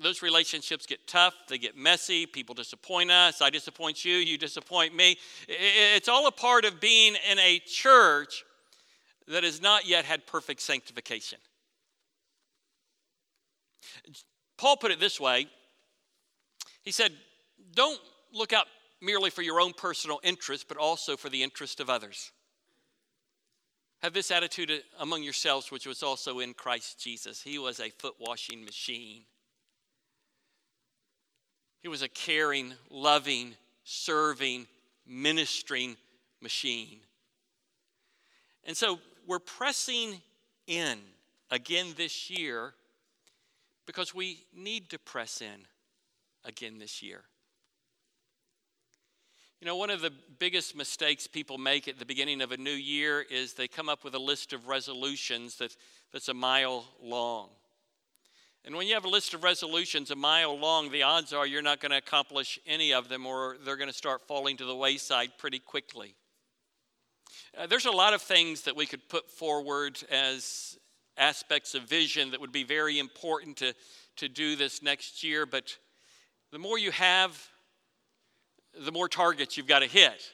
Those 0.00 0.22
relationships 0.22 0.86
get 0.86 1.06
tough, 1.06 1.34
they 1.48 1.58
get 1.58 1.76
messy, 1.76 2.24
people 2.24 2.54
disappoint 2.54 3.10
us, 3.10 3.42
I 3.42 3.50
disappoint 3.50 4.04
you, 4.04 4.16
you 4.16 4.38
disappoint 4.38 4.94
me. 4.94 5.18
It's 5.48 6.08
all 6.08 6.26
a 6.28 6.32
part 6.32 6.64
of 6.64 6.80
being 6.80 7.16
in 7.30 7.38
a 7.38 7.58
church 7.58 8.44
that 9.26 9.44
has 9.44 9.60
not 9.60 9.86
yet 9.86 10.04
had 10.04 10.26
perfect 10.26 10.60
sanctification. 10.60 11.38
Paul 14.56 14.76
put 14.76 14.90
it 14.90 15.00
this 15.00 15.18
way 15.20 15.46
He 16.82 16.92
said, 16.92 17.12
Don't 17.74 18.00
look 18.32 18.52
out 18.52 18.66
merely 19.00 19.30
for 19.30 19.42
your 19.42 19.60
own 19.60 19.72
personal 19.72 20.20
interest, 20.22 20.66
but 20.68 20.76
also 20.76 21.16
for 21.16 21.28
the 21.28 21.42
interest 21.42 21.80
of 21.80 21.90
others. 21.90 22.32
Have 24.02 24.12
this 24.12 24.30
attitude 24.30 24.70
among 25.00 25.24
yourselves, 25.24 25.72
which 25.72 25.86
was 25.86 26.04
also 26.04 26.38
in 26.38 26.54
Christ 26.54 27.00
Jesus. 27.00 27.42
He 27.42 27.58
was 27.58 27.80
a 27.80 27.90
foot 27.90 28.14
washing 28.20 28.64
machine. 28.64 29.22
He 31.80 31.88
was 31.88 32.02
a 32.02 32.08
caring, 32.08 32.74
loving, 32.90 33.54
serving, 33.84 34.66
ministering 35.06 35.96
machine. 36.40 37.00
And 38.64 38.76
so 38.76 38.98
we're 39.26 39.38
pressing 39.38 40.20
in 40.66 40.98
again 41.50 41.94
this 41.96 42.30
year 42.30 42.74
because 43.86 44.14
we 44.14 44.44
need 44.54 44.90
to 44.90 44.98
press 44.98 45.40
in 45.40 45.66
again 46.44 46.78
this 46.78 47.02
year. 47.02 47.22
You 49.60 49.66
know, 49.66 49.76
one 49.76 49.90
of 49.90 50.00
the 50.00 50.12
biggest 50.38 50.76
mistakes 50.76 51.26
people 51.26 51.58
make 51.58 51.88
at 51.88 51.98
the 51.98 52.06
beginning 52.06 52.42
of 52.42 52.52
a 52.52 52.56
new 52.56 52.70
year 52.70 53.22
is 53.28 53.54
they 53.54 53.66
come 53.66 53.88
up 53.88 54.04
with 54.04 54.14
a 54.14 54.18
list 54.18 54.52
of 54.52 54.68
resolutions 54.68 55.56
that, 55.56 55.74
that's 56.12 56.28
a 56.28 56.34
mile 56.34 56.84
long. 57.02 57.48
And 58.68 58.76
when 58.76 58.86
you 58.86 58.92
have 58.92 59.06
a 59.06 59.08
list 59.08 59.32
of 59.32 59.44
resolutions 59.44 60.10
a 60.10 60.14
mile 60.14 60.54
long, 60.58 60.90
the 60.90 61.02
odds 61.02 61.32
are 61.32 61.46
you're 61.46 61.62
not 61.62 61.80
going 61.80 61.90
to 61.90 61.96
accomplish 61.96 62.60
any 62.66 62.92
of 62.92 63.08
them 63.08 63.24
or 63.24 63.56
they're 63.64 63.78
going 63.78 63.88
to 63.88 63.96
start 63.96 64.28
falling 64.28 64.58
to 64.58 64.66
the 64.66 64.76
wayside 64.76 65.30
pretty 65.38 65.58
quickly. 65.58 66.16
Uh, 67.56 67.66
there's 67.66 67.86
a 67.86 67.90
lot 67.90 68.12
of 68.12 68.20
things 68.20 68.60
that 68.64 68.76
we 68.76 68.84
could 68.84 69.08
put 69.08 69.30
forward 69.30 69.98
as 70.10 70.76
aspects 71.16 71.74
of 71.74 71.84
vision 71.84 72.30
that 72.32 72.42
would 72.42 72.52
be 72.52 72.62
very 72.62 72.98
important 72.98 73.56
to, 73.56 73.72
to 74.16 74.28
do 74.28 74.54
this 74.54 74.82
next 74.82 75.24
year, 75.24 75.46
but 75.46 75.74
the 76.52 76.58
more 76.58 76.78
you 76.78 76.90
have, 76.90 77.42
the 78.78 78.92
more 78.92 79.08
targets 79.08 79.56
you've 79.56 79.66
got 79.66 79.78
to 79.78 79.86
hit. 79.86 80.30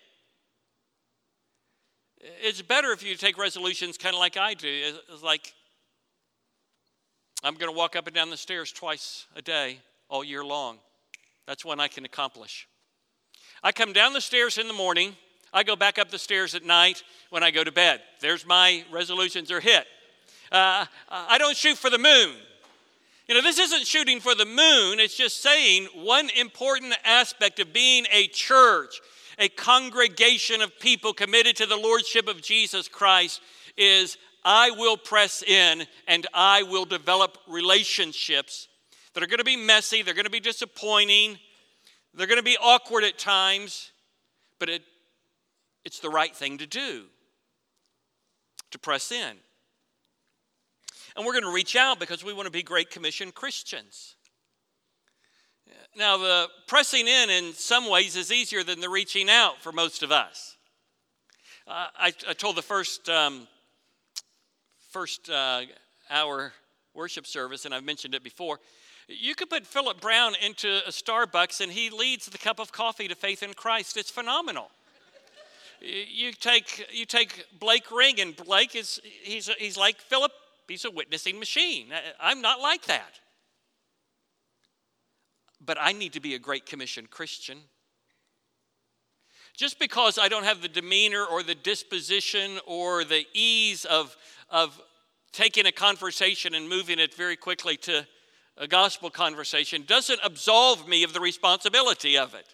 It's 2.18 2.62
better 2.62 2.90
if 2.90 3.04
you 3.04 3.14
take 3.14 3.38
resolutions 3.38 3.96
kind 3.96 4.12
of 4.12 4.18
like 4.18 4.36
I 4.36 4.54
do. 4.54 4.68
It's 5.08 5.22
like, 5.22 5.54
I'm 7.44 7.56
going 7.56 7.70
to 7.70 7.76
walk 7.76 7.94
up 7.94 8.06
and 8.06 8.16
down 8.16 8.30
the 8.30 8.38
stairs 8.38 8.72
twice 8.72 9.26
a 9.36 9.42
day 9.42 9.78
all 10.08 10.24
year 10.24 10.42
long. 10.42 10.78
That's 11.46 11.62
one 11.62 11.78
I 11.78 11.88
can 11.88 12.06
accomplish. 12.06 12.66
I 13.62 13.70
come 13.70 13.92
down 13.92 14.14
the 14.14 14.22
stairs 14.22 14.56
in 14.56 14.66
the 14.66 14.72
morning. 14.72 15.14
I 15.52 15.62
go 15.62 15.76
back 15.76 15.98
up 15.98 16.10
the 16.10 16.18
stairs 16.18 16.54
at 16.54 16.64
night 16.64 17.02
when 17.28 17.42
I 17.42 17.50
go 17.50 17.62
to 17.62 17.70
bed. 17.70 18.00
There's 18.22 18.46
my 18.46 18.82
resolutions 18.90 19.50
are 19.50 19.60
hit. 19.60 19.86
Uh, 20.50 20.86
I 21.10 21.36
don't 21.36 21.54
shoot 21.54 21.76
for 21.76 21.90
the 21.90 21.98
moon. 21.98 22.34
You 23.28 23.34
know, 23.34 23.42
this 23.42 23.58
isn't 23.58 23.86
shooting 23.86 24.20
for 24.20 24.34
the 24.34 24.46
moon, 24.46 24.98
it's 24.98 25.16
just 25.16 25.42
saying 25.42 25.88
one 25.94 26.30
important 26.30 26.94
aspect 27.04 27.60
of 27.60 27.74
being 27.74 28.06
a 28.10 28.26
church, 28.28 29.00
a 29.38 29.50
congregation 29.50 30.62
of 30.62 30.78
people 30.80 31.12
committed 31.12 31.56
to 31.56 31.66
the 31.66 31.76
Lordship 31.76 32.26
of 32.26 32.40
Jesus 32.40 32.88
Christ, 32.88 33.42
is 33.76 34.16
I 34.44 34.70
will 34.70 34.96
press 34.96 35.42
in 35.42 35.86
and 36.06 36.26
I 36.34 36.62
will 36.62 36.84
develop 36.84 37.38
relationships 37.48 38.68
that 39.14 39.22
are 39.22 39.26
going 39.26 39.38
to 39.38 39.44
be 39.44 39.56
messy, 39.56 40.02
they're 40.02 40.14
going 40.14 40.24
to 40.24 40.30
be 40.30 40.40
disappointing, 40.40 41.38
they're 42.14 42.26
going 42.26 42.38
to 42.38 42.42
be 42.42 42.56
awkward 42.60 43.04
at 43.04 43.18
times, 43.18 43.92
but 44.58 44.68
it, 44.68 44.82
it's 45.84 46.00
the 46.00 46.10
right 46.10 46.34
thing 46.34 46.58
to 46.58 46.66
do 46.66 47.04
to 48.72 48.78
press 48.78 49.12
in. 49.12 49.36
And 51.16 51.24
we're 51.24 51.32
going 51.32 51.44
to 51.44 51.52
reach 51.52 51.76
out 51.76 52.00
because 52.00 52.24
we 52.24 52.32
want 52.32 52.46
to 52.46 52.52
be 52.52 52.62
Great 52.62 52.90
Commission 52.90 53.30
Christians. 53.30 54.16
Now, 55.96 56.16
the 56.16 56.48
pressing 56.66 57.06
in 57.06 57.30
in 57.30 57.52
some 57.52 57.88
ways 57.88 58.16
is 58.16 58.32
easier 58.32 58.64
than 58.64 58.80
the 58.80 58.88
reaching 58.88 59.30
out 59.30 59.62
for 59.62 59.70
most 59.70 60.02
of 60.02 60.10
us. 60.10 60.56
Uh, 61.68 61.86
I, 61.96 62.12
I, 62.28 62.32
told 62.32 62.56
the 62.56 62.62
first, 62.62 63.08
um, 63.08 63.46
first 64.94 65.28
uh, 65.28 65.62
hour 66.08 66.52
worship 66.94 67.26
service, 67.26 67.64
and 67.64 67.74
I've 67.74 67.84
mentioned 67.84 68.14
it 68.14 68.22
before. 68.22 68.60
You 69.08 69.34
could 69.34 69.50
put 69.50 69.66
Philip 69.66 70.00
Brown 70.00 70.34
into 70.40 70.68
a 70.86 70.90
Starbucks 70.90 71.60
and 71.60 71.70
he 71.70 71.90
leads 71.90 72.26
the 72.26 72.38
cup 72.38 72.60
of 72.60 72.70
coffee 72.70 73.08
to 73.08 73.14
faith 73.14 73.42
in 73.42 73.52
Christ. 73.54 73.96
It's 73.96 74.10
phenomenal. 74.10 74.70
You 75.82 76.32
take, 76.32 76.86
you 76.92 77.04
take 77.04 77.44
Blake 77.58 77.90
Ring, 77.90 78.20
and 78.20 78.34
Blake 78.34 78.74
is 78.74 79.00
he's, 79.22 79.50
he's 79.58 79.76
like 79.76 79.98
Philip 79.98 80.32
He's 80.68 80.84
a 80.84 80.90
witnessing 80.90 81.38
machine. 81.38 81.88
I'm 82.18 82.40
not 82.40 82.60
like 82.60 82.84
that. 82.86 83.20
But 85.60 85.76
I 85.80 85.92
need 85.92 86.12
to 86.14 86.20
be 86.20 86.34
a 86.34 86.38
Great 86.38 86.66
Commission 86.66 87.06
Christian. 87.10 87.58
Just 89.56 89.78
because 89.78 90.18
I 90.18 90.28
don't 90.28 90.44
have 90.44 90.62
the 90.62 90.68
demeanor 90.68 91.24
or 91.24 91.42
the 91.42 91.54
disposition 91.54 92.58
or 92.66 93.04
the 93.04 93.24
ease 93.32 93.84
of, 93.84 94.16
of 94.50 94.80
taking 95.32 95.66
a 95.66 95.72
conversation 95.72 96.54
and 96.54 96.68
moving 96.68 96.98
it 96.98 97.14
very 97.14 97.36
quickly 97.36 97.76
to 97.76 98.06
a 98.56 98.66
gospel 98.66 99.10
conversation 99.10 99.84
doesn't 99.86 100.20
absolve 100.24 100.88
me 100.88 101.02
of 101.04 101.12
the 101.12 101.20
responsibility 101.20 102.18
of 102.18 102.34
it. 102.34 102.46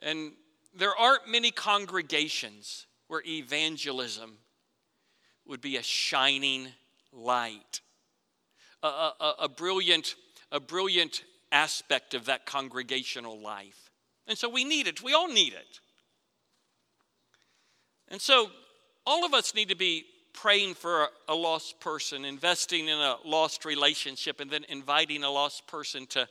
And 0.00 0.32
there 0.74 0.96
aren't 0.96 1.28
many 1.28 1.50
congregations 1.50 2.86
where 3.08 3.22
evangelism 3.26 4.38
would 5.46 5.60
be 5.60 5.76
a 5.76 5.82
shining 5.82 6.68
light, 7.12 7.80
a, 8.82 8.86
a, 8.86 9.34
a, 9.40 9.48
brilliant, 9.48 10.14
a 10.52 10.60
brilliant 10.60 11.24
aspect 11.50 12.14
of 12.14 12.26
that 12.26 12.46
congregational 12.46 13.40
life. 13.40 13.87
And 14.28 14.36
so 14.36 14.48
we 14.48 14.62
need 14.62 14.86
it. 14.86 15.02
We 15.02 15.14
all 15.14 15.28
need 15.28 15.54
it. 15.54 15.80
And 18.08 18.20
so 18.20 18.50
all 19.06 19.24
of 19.24 19.32
us 19.32 19.54
need 19.54 19.70
to 19.70 19.76
be 19.76 20.04
praying 20.34 20.74
for 20.74 21.08
a 21.28 21.34
lost 21.34 21.80
person, 21.80 22.24
investing 22.24 22.88
in 22.88 22.98
a 22.98 23.16
lost 23.24 23.64
relationship, 23.64 24.38
and 24.38 24.50
then 24.50 24.64
inviting 24.68 25.24
a 25.24 25.30
lost 25.30 25.66
person 25.66 26.06
to, 26.06 26.28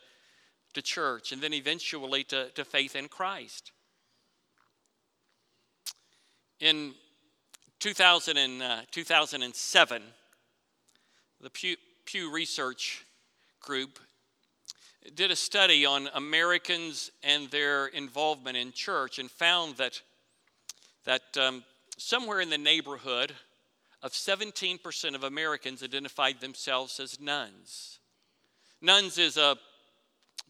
to 0.73 0.81
church 0.81 1.31
and 1.31 1.41
then 1.41 1.53
eventually 1.53 2.23
to, 2.25 2.49
to 2.51 2.63
faith 2.63 2.95
in 2.95 3.07
Christ. 3.07 3.71
In 6.59 6.93
2000 7.79 8.37
and, 8.37 8.61
uh, 8.61 8.81
2007, 8.91 10.01
the 11.41 11.49
Pew, 11.49 11.75
Pew 12.05 12.31
Research 12.31 13.05
Group 13.61 13.99
did 15.15 15.31
a 15.31 15.35
study 15.35 15.85
on 15.85 16.09
Americans 16.13 17.11
and 17.23 17.49
their 17.49 17.87
involvement 17.87 18.57
in 18.57 18.71
church 18.71 19.19
and 19.19 19.31
found 19.31 19.77
that, 19.77 20.01
that 21.05 21.37
um, 21.37 21.63
somewhere 21.97 22.41
in 22.41 22.49
the 22.49 22.57
neighborhood 22.57 23.33
of 24.03 24.11
17% 24.11 25.15
of 25.15 25.23
Americans 25.23 25.81
identified 25.83 26.39
themselves 26.39 26.99
as 26.99 27.19
nones. 27.19 27.99
Nones 28.81 29.17
is 29.17 29.37
a 29.37 29.57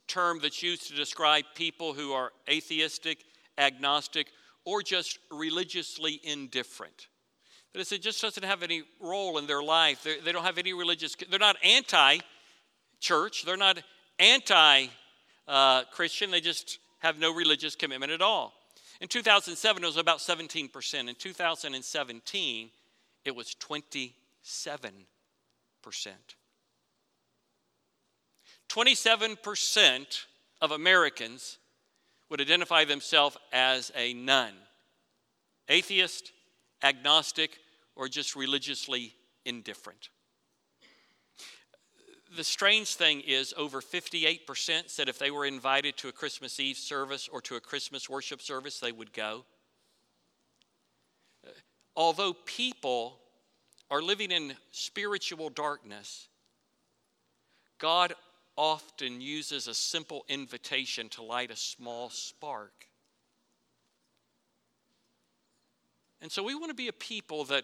term 0.08 0.40
that's 0.42 0.64
used 0.64 0.88
to 0.88 0.96
describe 0.96 1.46
people 1.56 1.94
who 1.94 2.12
are 2.12 2.32
atheistic, 2.50 3.24
agnostic, 3.58 4.28
or 4.66 4.82
just 4.82 5.20
religiously 5.32 6.20
indifferent. 6.24 7.08
That 7.74 7.80
is, 7.80 7.92
it 7.92 8.02
just 8.02 8.22
doesn't 8.22 8.44
have 8.44 8.64
any 8.64 8.84
role 9.00 9.38
in 9.38 9.48
their 9.48 9.64
life. 9.64 10.04
They're, 10.04 10.20
they 10.20 10.32
do 10.32 10.38
not 10.38 10.46
have 10.46 10.58
any 10.58 10.74
religious, 10.74 11.16
they're 11.30 11.40
not 11.40 11.58
anti 11.64 12.20
church, 13.00 13.46
they're 13.46 13.58
not 13.58 13.80
anti 14.20 14.88
uh, 15.48 15.84
Christian, 15.92 16.32
they 16.32 16.42
just 16.42 16.80
have 17.00 17.20
no 17.20 17.34
religious 17.34 17.76
commitment 17.76 18.12
at 18.12 18.22
all. 18.22 18.54
In 19.00 19.08
2007, 19.08 19.84
it 19.84 19.86
was 19.86 19.98
about 19.98 20.20
17%. 20.20 21.10
In 21.10 21.16
2017, 21.16 22.70
it 23.26 23.36
was 23.36 23.56
27%. 23.56 24.12
27% 28.70 30.26
of 30.62 30.72
Americans 30.72 31.58
would 32.30 32.42
identify 32.42 32.84
themselves 32.84 33.38
as 33.54 33.92
a 33.96 34.14
none 34.14 34.54
atheist, 35.70 36.32
agnostic, 36.84 37.60
or 37.96 38.08
just 38.08 38.36
religiously 38.36 39.14
indifferent. 39.46 40.10
The 42.38 42.44
strange 42.44 42.94
thing 42.94 43.22
is, 43.22 43.52
over 43.58 43.82
58% 43.82 44.92
said 44.92 45.10
if 45.10 45.18
they 45.18 45.32
were 45.32 45.48
invited 45.48 45.98
to 45.98 46.08
a 46.08 46.12
Christmas 46.12 46.60
Eve 46.60 46.78
service 46.78 47.28
or 47.28 47.42
to 47.42 47.56
a 47.56 47.60
Christmas 47.60 48.08
worship 48.08 48.44
service, 48.44 48.80
they 48.80 48.92
would 48.92 49.12
go. 49.12 49.44
Uh, 51.44 51.50
although 51.96 52.34
people 52.46 53.18
are 53.90 54.04
living 54.04 54.30
in 54.30 54.54
spiritual 54.70 55.50
darkness, 55.50 56.28
God 57.80 58.14
often 58.56 59.20
uses 59.20 59.68
a 59.68 59.74
simple 59.74 60.24
invitation 60.30 61.10
to 61.10 61.24
light 61.24 61.50
a 61.50 61.56
small 61.56 62.12
spark. 62.12 62.86
And 66.22 66.32
so 66.32 66.44
we 66.44 66.54
want 66.54 66.70
to 66.70 66.76
be 66.76 66.88
a 66.88 66.94
people 66.94 67.46
that 67.46 67.64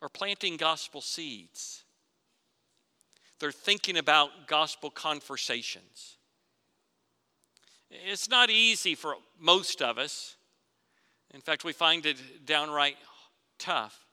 are 0.00 0.08
planting 0.08 0.56
gospel 0.56 1.00
seeds. 1.00 1.81
They're 3.42 3.50
thinking 3.50 3.96
about 3.96 4.46
gospel 4.46 4.88
conversations. 4.88 6.16
It's 7.90 8.30
not 8.30 8.50
easy 8.50 8.94
for 8.94 9.16
most 9.36 9.82
of 9.82 9.98
us. 9.98 10.36
In 11.34 11.40
fact, 11.40 11.64
we 11.64 11.72
find 11.72 12.06
it 12.06 12.46
downright 12.46 12.94
tough. 13.58 14.06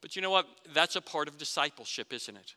But 0.00 0.16
you 0.16 0.22
know 0.22 0.30
what? 0.30 0.48
That's 0.74 0.96
a 0.96 1.00
part 1.00 1.28
of 1.28 1.38
discipleship, 1.38 2.12
isn't 2.12 2.36
it? 2.36 2.56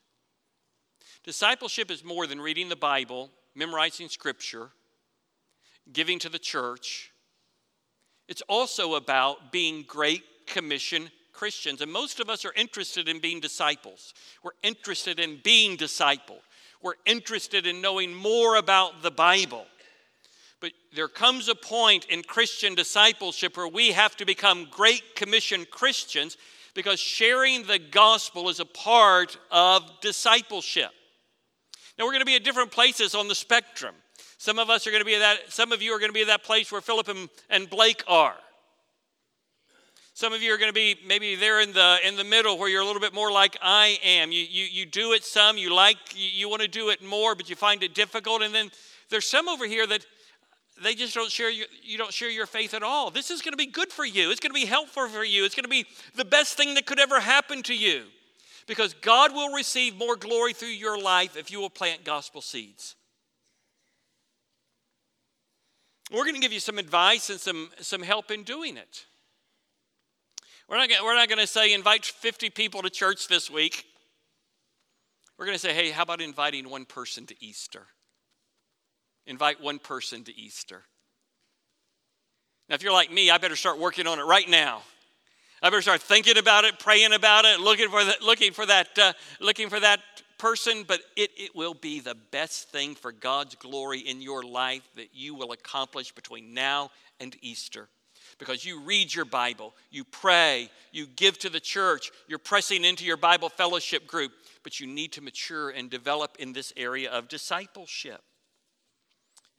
Discipleship 1.24 1.92
is 1.92 2.04
more 2.04 2.26
than 2.26 2.42
reading 2.42 2.68
the 2.68 2.76
Bible, 2.76 3.30
memorizing 3.54 4.10
scripture, 4.10 4.70
giving 5.94 6.18
to 6.18 6.30
the 6.30 6.40
church. 6.40 7.12
It's 8.28 8.42
also 8.50 8.96
about 8.96 9.52
being 9.52 9.84
Great 9.88 10.24
Commission 10.48 11.12
Christians. 11.34 11.82
And 11.82 11.92
most 11.92 12.20
of 12.20 12.30
us 12.30 12.46
are 12.46 12.54
interested 12.56 13.10
in 13.10 13.20
being 13.20 13.40
disciples. 13.40 14.14
We're 14.44 14.52
interested 14.64 15.20
in 15.20 15.40
being 15.44 15.78
discipled. 15.78 16.42
We're 16.82 16.94
interested 17.06 17.68
in 17.68 17.82
knowing 17.82 18.14
more 18.14 18.56
about 18.56 19.04
the 19.04 19.12
Bible. 19.12 19.66
But 20.60 20.72
there 20.96 21.08
comes 21.08 21.50
a 21.50 21.56
point 21.56 22.06
in 22.06 22.22
Christian 22.22 22.76
discipleship 22.76 23.58
where 23.58 23.68
we 23.68 23.92
have 23.92 24.16
to 24.18 24.26
become 24.26 24.68
Great 24.72 25.16
Commission 25.16 25.66
Christians 25.70 26.38
because 26.74 27.00
sharing 27.00 27.64
the 27.64 27.80
gospel 27.80 28.50
is 28.50 28.60
a 28.60 28.66
part 28.66 29.38
of 29.52 29.84
discipleship. 30.02 30.92
Now 31.98 32.06
we're 32.06 32.12
going 32.12 32.22
to 32.22 32.26
be 32.26 32.36
at 32.36 32.44
different 32.44 32.72
places 32.72 33.16
on 33.16 33.28
the 33.28 33.36
spectrum. 33.36 33.96
Some 34.38 34.58
of 34.58 34.70
us 34.70 34.88
are 34.88 34.92
going 34.92 35.02
to 35.02 35.06
be 35.06 35.16
at 35.16 35.20
that, 35.20 35.52
some 35.52 35.72
of 35.72 35.82
you 35.82 35.92
are 35.92 36.00
going 36.00 36.10
to 36.10 36.14
be 36.14 36.22
at 36.22 36.28
that 36.28 36.44
place 36.44 36.72
where 36.72 36.82
Philip 36.82 37.08
and, 37.10 37.30
and 37.50 37.70
Blake 37.70 38.04
are. 38.08 38.36
Some 40.22 40.34
of 40.34 40.44
you 40.44 40.54
are 40.54 40.60
going 40.60 40.70
to 40.70 40.72
be 40.72 40.98
maybe 41.04 41.34
there 41.34 41.62
in 41.62 41.74
the 41.74 41.98
in 42.06 42.16
the 42.16 42.24
middle 42.24 42.56
where 42.60 42.70
you're 42.70 42.84
a 42.84 42.86
little 42.86 43.02
bit 43.02 43.12
more 43.12 43.32
like 43.32 43.58
I 43.60 43.98
am. 44.04 44.32
You 44.32 44.46
you, 44.48 44.66
you 44.66 44.86
do 44.86 45.14
it 45.14 45.24
some, 45.24 45.58
you 45.58 45.74
like 45.74 45.98
you, 46.14 46.30
you 46.32 46.48
want 46.48 46.62
to 46.62 46.68
do 46.68 46.90
it 46.90 47.04
more, 47.04 47.34
but 47.34 47.50
you 47.50 47.56
find 47.56 47.82
it 47.82 47.96
difficult. 47.96 48.44
And 48.44 48.54
then 48.54 48.70
there's 49.10 49.26
some 49.26 49.50
over 49.50 49.66
here 49.66 49.88
that 49.88 50.06
they 50.84 50.94
just 50.94 51.16
don't 51.16 51.32
share 51.32 51.50
your, 51.50 51.66
you 51.82 51.98
don't 51.98 52.14
share 52.14 52.30
your 52.30 52.46
faith 52.46 52.76
at 52.76 52.84
all. 52.84 53.10
This 53.10 53.32
is 53.32 53.42
going 53.42 53.54
to 53.54 53.58
be 53.58 53.66
good 53.66 53.92
for 53.92 54.06
you. 54.06 54.30
It's 54.30 54.40
going 54.40 54.52
to 54.52 54.62
be 54.62 54.68
helpful 54.68 55.10
for 55.10 55.24
you. 55.24 55.44
It's 55.44 55.56
going 55.56 55.64
to 55.64 55.70
be 55.70 55.88
the 56.14 56.24
best 56.24 56.56
thing 56.56 56.76
that 56.76 56.86
could 56.86 57.00
ever 57.00 57.20
happen 57.20 57.64
to 57.64 57.74
you. 57.74 58.04
Because 58.68 58.94
God 58.94 59.34
will 59.34 59.56
receive 59.56 59.98
more 59.98 60.16
glory 60.16 60.54
through 60.54 60.68
your 60.68 61.02
life 61.02 61.36
if 61.36 61.50
you 61.50 61.60
will 61.60 61.72
plant 61.72 62.04
gospel 62.04 62.42
seeds. 62.42 62.96
We're 66.12 66.26
going 66.26 66.36
to 66.36 66.42
give 66.42 66.54
you 66.54 66.60
some 66.60 66.78
advice 66.78 67.32
and 67.32 67.40
some, 67.40 67.72
some 67.80 68.04
help 68.04 68.30
in 68.30 68.44
doing 68.44 68.78
it. 68.78 69.08
We're 70.72 70.78
not, 70.78 70.90
we're 71.04 71.16
not 71.16 71.28
going 71.28 71.42
to 71.42 71.48
say 71.48 71.74
invite 71.74 72.06
50 72.06 72.50
people 72.50 72.82
to 72.82 72.90
church 72.90 73.28
this 73.28 73.52
week. 73.52 73.84
We're 75.38 75.46
going 75.46 75.56
to 75.56 75.60
say, 75.60 75.74
hey, 75.74 75.92
how 75.92 76.04
about 76.04 76.22
inviting 76.22 76.70
one 76.70 76.86
person 76.86 77.26
to 77.26 77.36
Easter? 77.44 77.88
Invite 79.26 79.62
one 79.62 79.80
person 79.80 80.24
to 80.24 80.34
Easter. 80.34 80.84
Now, 82.70 82.76
if 82.76 82.84
you're 82.84 82.94
like 82.94 83.12
me, 83.12 83.30
I 83.30 83.38
better 83.38 83.58
start 83.58 83.80
working 83.80 84.08
on 84.08 84.18
it 84.18 84.24
right 84.24 84.48
now. 84.48 84.84
I 85.62 85.70
better 85.70 85.82
start 85.82 86.02
thinking 86.02 86.38
about 86.38 86.64
it, 86.64 86.80
praying 86.80 87.12
about 87.12 87.44
it, 87.44 87.60
looking 87.60 87.90
for, 87.90 88.06
the, 88.06 88.16
looking 88.22 88.54
for 88.54 88.66
that, 88.66 88.98
uh, 88.98 89.12
looking 89.42 89.68
for 89.68 89.80
that 89.82 90.00
person. 90.38 90.86
But 90.88 91.02
it, 91.18 91.32
it 91.36 91.54
will 91.54 91.74
be 91.74 92.00
the 92.00 92.16
best 92.32 92.70
thing 92.70 92.96
for 92.96 93.12
God's 93.12 93.56
glory 93.56 94.00
in 94.00 94.22
your 94.22 94.42
life 94.42 94.88
that 94.96 95.10
you 95.12 95.36
will 95.36 95.52
accomplish 95.52 96.14
between 96.14 96.54
now 96.54 96.92
and 97.20 97.36
Easter. 97.42 97.90
Because 98.42 98.66
you 98.66 98.80
read 98.80 99.14
your 99.14 99.26
Bible, 99.26 99.76
you 99.92 100.04
pray, 100.04 100.72
you 100.92 101.06
give 101.06 101.38
to 101.38 101.50
the 101.50 101.60
church, 101.60 102.10
you're 102.28 102.40
pressing 102.40 102.84
into 102.84 103.06
your 103.06 103.16
Bible 103.16 103.50
fellowship 103.50 104.08
group, 104.08 104.32
but 104.64 104.80
you 104.80 104.88
need 104.88 105.12
to 105.12 105.22
mature 105.22 105.70
and 105.70 105.92
develop 105.92 106.38
in 106.40 106.52
this 106.52 106.74
area 106.76 107.12
of 107.12 107.28
discipleship. 107.28 108.20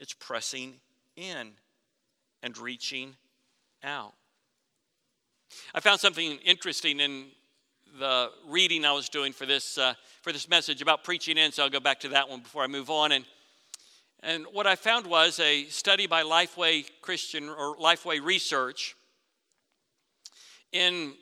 It's 0.01 0.15
pressing 0.15 0.81
in 1.15 1.53
and 2.43 2.59
reaching 2.59 3.15
out. 3.85 4.15
I 5.73 5.79
found 5.79 6.01
something 6.01 6.41
interesting 6.45 6.99
in 6.99 7.27
the 8.01 8.31
reading 8.49 8.85
I 8.85 8.91
was 8.91 9.09
doing 9.09 9.33
for 9.33 9.47
this, 9.47 9.79
uh, 9.79 9.95
for 10.23 10.33
this 10.33 10.49
message 10.49 10.83
about 10.83 11.05
preaching 11.05 11.39
in, 11.39 11.53
so 11.53 11.63
I'll 11.63 11.71
go 11.71 11.79
back 11.79 12.01
to 12.01 12.09
that 12.09 12.29
one 12.29 12.41
before 12.41 12.65
I 12.65 12.67
move 12.67 12.91
on. 12.91 13.13
And, 13.13 13.25
and 14.23 14.47
what 14.53 14.69
I 14.69 14.77
found 14.77 15.07
was 15.07 15.41
a 15.41 15.65
study 15.65 16.07
by 16.07 16.23
Lifeway 16.23 16.85
Christian 17.01 17.49
or 17.49 17.77
Lifeway 17.77 18.25
Research 18.25 18.95
in 20.71 21.15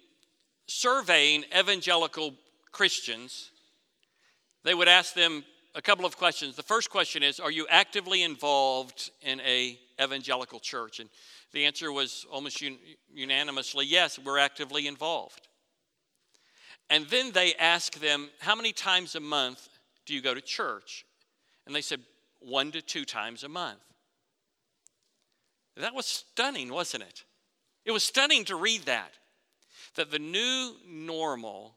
surveying 0.66 1.44
evangelical 1.58 2.34
Christians. 2.72 3.52
They 4.64 4.74
would 4.74 4.88
ask 4.88 5.14
them 5.14 5.44
a 5.74 5.80
couple 5.80 6.04
of 6.04 6.18
questions. 6.18 6.56
The 6.56 6.62
first 6.62 6.90
question 6.90 7.22
is 7.22 7.40
Are 7.40 7.50
you 7.50 7.66
actively 7.70 8.22
involved 8.22 9.10
in 9.22 9.40
a 9.40 9.78
evangelical 10.02 10.60
church? 10.60 11.00
And 11.00 11.08
the 11.52 11.64
answer 11.64 11.90
was 11.90 12.26
almost 12.30 12.62
un- 12.62 12.78
unanimously 13.10 13.86
yes, 13.86 14.18
we're 14.18 14.38
actively 14.38 14.86
involved. 14.86 15.48
And 16.90 17.06
then 17.06 17.32
they 17.32 17.54
asked 17.54 18.00
them, 18.00 18.28
How 18.40 18.54
many 18.54 18.72
times 18.72 19.14
a 19.14 19.20
month 19.20 19.68
do 20.04 20.12
you 20.12 20.20
go 20.20 20.34
to 20.34 20.40
church? 20.42 21.06
And 21.66 21.74
they 21.74 21.80
said, 21.80 22.00
One 22.40 22.72
to 22.72 22.82
two 22.82 23.04
times 23.04 23.44
a 23.44 23.48
month. 23.48 23.80
That 25.76 25.94
was 25.94 26.06
stunning, 26.06 26.72
wasn't 26.72 27.04
it? 27.04 27.24
It 27.84 27.92
was 27.92 28.04
stunning 28.04 28.44
to 28.46 28.56
read 28.56 28.82
that. 28.82 29.12
That 29.94 30.10
the 30.10 30.18
new 30.18 30.76
normal 30.86 31.74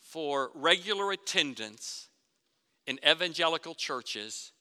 for 0.00 0.50
regular 0.54 1.12
attendance 1.12 2.08
in 2.86 2.98
evangelical 3.06 3.74
churches 3.74 4.52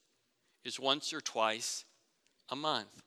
is 0.64 0.80
once 0.80 1.14
or 1.14 1.22
twice 1.22 1.86
a 2.50 2.56
month. 2.56 3.04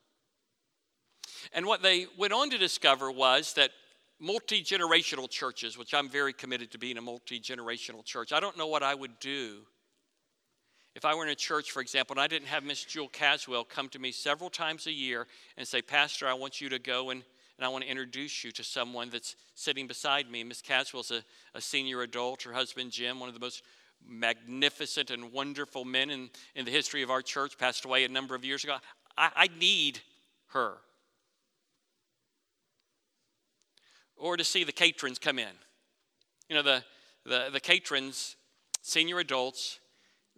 And 1.53 1.65
what 1.65 1.81
they 1.81 2.07
went 2.17 2.33
on 2.33 2.49
to 2.51 2.57
discover 2.57 3.11
was 3.11 3.53
that 3.53 3.71
multi 4.19 4.61
generational 4.61 5.29
churches, 5.29 5.77
which 5.77 5.93
I'm 5.93 6.09
very 6.09 6.33
committed 6.33 6.71
to 6.71 6.77
being 6.77 6.97
a 6.97 7.01
multi 7.01 7.39
generational 7.39 8.03
church, 8.03 8.31
I 8.31 8.39
don't 8.39 8.57
know 8.57 8.67
what 8.67 8.83
I 8.83 8.95
would 8.95 9.19
do 9.19 9.61
if 10.95 11.05
I 11.05 11.15
were 11.15 11.23
in 11.23 11.29
a 11.29 11.35
church, 11.35 11.71
for 11.71 11.81
example, 11.81 12.15
and 12.15 12.21
I 12.21 12.27
didn't 12.27 12.47
have 12.47 12.63
Miss 12.63 12.83
Jewel 12.83 13.09
Caswell 13.09 13.63
come 13.63 13.89
to 13.89 13.99
me 13.99 14.11
several 14.11 14.49
times 14.49 14.87
a 14.87 14.91
year 14.91 15.27
and 15.57 15.67
say, 15.67 15.81
Pastor, 15.81 16.27
I 16.27 16.33
want 16.33 16.61
you 16.61 16.69
to 16.69 16.79
go 16.79 17.11
and, 17.11 17.23
and 17.57 17.65
I 17.65 17.69
want 17.69 17.83
to 17.83 17.89
introduce 17.89 18.43
you 18.43 18.51
to 18.51 18.63
someone 18.63 19.09
that's 19.09 19.35
sitting 19.53 19.87
beside 19.87 20.29
me. 20.31 20.43
Miss 20.43 20.61
Caswell's 20.61 21.11
a, 21.11 21.23
a 21.53 21.61
senior 21.61 22.01
adult. 22.01 22.43
Her 22.43 22.53
husband, 22.53 22.91
Jim, 22.91 23.19
one 23.19 23.29
of 23.29 23.35
the 23.35 23.39
most 23.39 23.63
magnificent 24.07 25.11
and 25.11 25.31
wonderful 25.31 25.85
men 25.85 26.09
in, 26.09 26.29
in 26.55 26.65
the 26.65 26.71
history 26.71 27.03
of 27.03 27.11
our 27.11 27.21
church, 27.21 27.57
passed 27.57 27.85
away 27.85 28.03
a 28.03 28.09
number 28.09 28.33
of 28.33 28.43
years 28.43 28.63
ago. 28.63 28.77
I, 29.17 29.29
I 29.35 29.49
need 29.59 29.99
her. 30.47 30.73
Or 34.17 34.37
to 34.37 34.43
see 34.43 34.63
the 34.63 34.71
Catrins 34.71 35.19
come 35.19 35.37
in. 35.39 35.53
You 36.49 36.55
know, 36.55 36.63
the, 36.63 36.83
the, 37.25 37.49
the 37.53 37.59
Catrins, 37.61 38.35
senior 38.81 39.19
adults, 39.19 39.79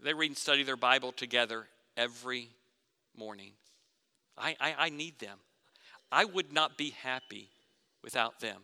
they 0.04 0.14
read 0.14 0.32
and 0.32 0.38
study 0.38 0.64
their 0.64 0.78
Bible 0.78 1.12
together 1.12 1.68
every 1.96 2.50
morning. 3.18 3.52
I, 4.38 4.56
I, 4.60 4.76
I 4.78 4.90
need 4.90 5.20
them. 5.20 5.38
I 6.12 6.26
would 6.26 6.52
not 6.52 6.78
be 6.78 6.92
happy 7.02 7.50
without 8.04 8.40
them. 8.40 8.58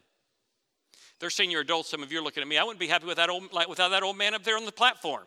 They're 1.20 1.30
senior 1.30 1.60
adults. 1.60 1.90
Some 1.90 2.04
of 2.04 2.12
you 2.12 2.20
are 2.20 2.24
looking 2.24 2.42
at 2.42 2.48
me. 2.48 2.58
I 2.58 2.64
wouldn't 2.64 2.80
be 2.80 2.88
happy 2.88 3.06
with 3.06 3.18
that 3.18 3.30
old, 3.30 3.44
without 3.68 3.90
that 3.90 4.04
old 4.04 4.18
man 4.18 4.34
up 4.34 4.44
there 4.44 4.58
on 4.58 4.66
the 4.66 4.72
platform. 4.72 5.24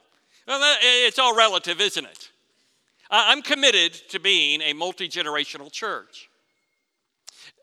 Well, 0.46 0.60
it's 0.82 1.18
all 1.18 1.36
relative, 1.36 1.80
isn't 1.80 2.04
it? 2.04 2.30
I'm 3.10 3.42
committed 3.42 3.94
to 4.10 4.20
being 4.20 4.62
a 4.62 4.72
multi 4.72 5.08
generational 5.08 5.70
church. 5.70 6.28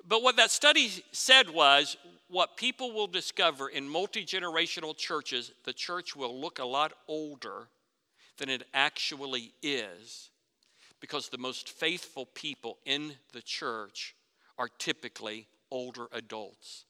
But 0.05 0.21
what 0.23 0.37
that 0.37 0.51
study 0.51 0.89
said 1.11 1.49
was 1.49 1.97
what 2.29 2.57
people 2.57 2.93
will 2.93 3.07
discover 3.07 3.69
in 3.69 3.87
multi 3.87 4.25
generational 4.25 4.95
churches, 4.95 5.51
the 5.63 5.73
church 5.73 6.15
will 6.15 6.39
look 6.39 6.59
a 6.59 6.65
lot 6.65 6.93
older 7.07 7.67
than 8.37 8.49
it 8.49 8.63
actually 8.73 9.53
is 9.61 10.29
because 10.99 11.29
the 11.29 11.37
most 11.37 11.69
faithful 11.69 12.25
people 12.25 12.77
in 12.85 13.13
the 13.33 13.41
church 13.41 14.15
are 14.57 14.69
typically 14.79 15.47
older 15.71 16.07
adults. 16.11 16.85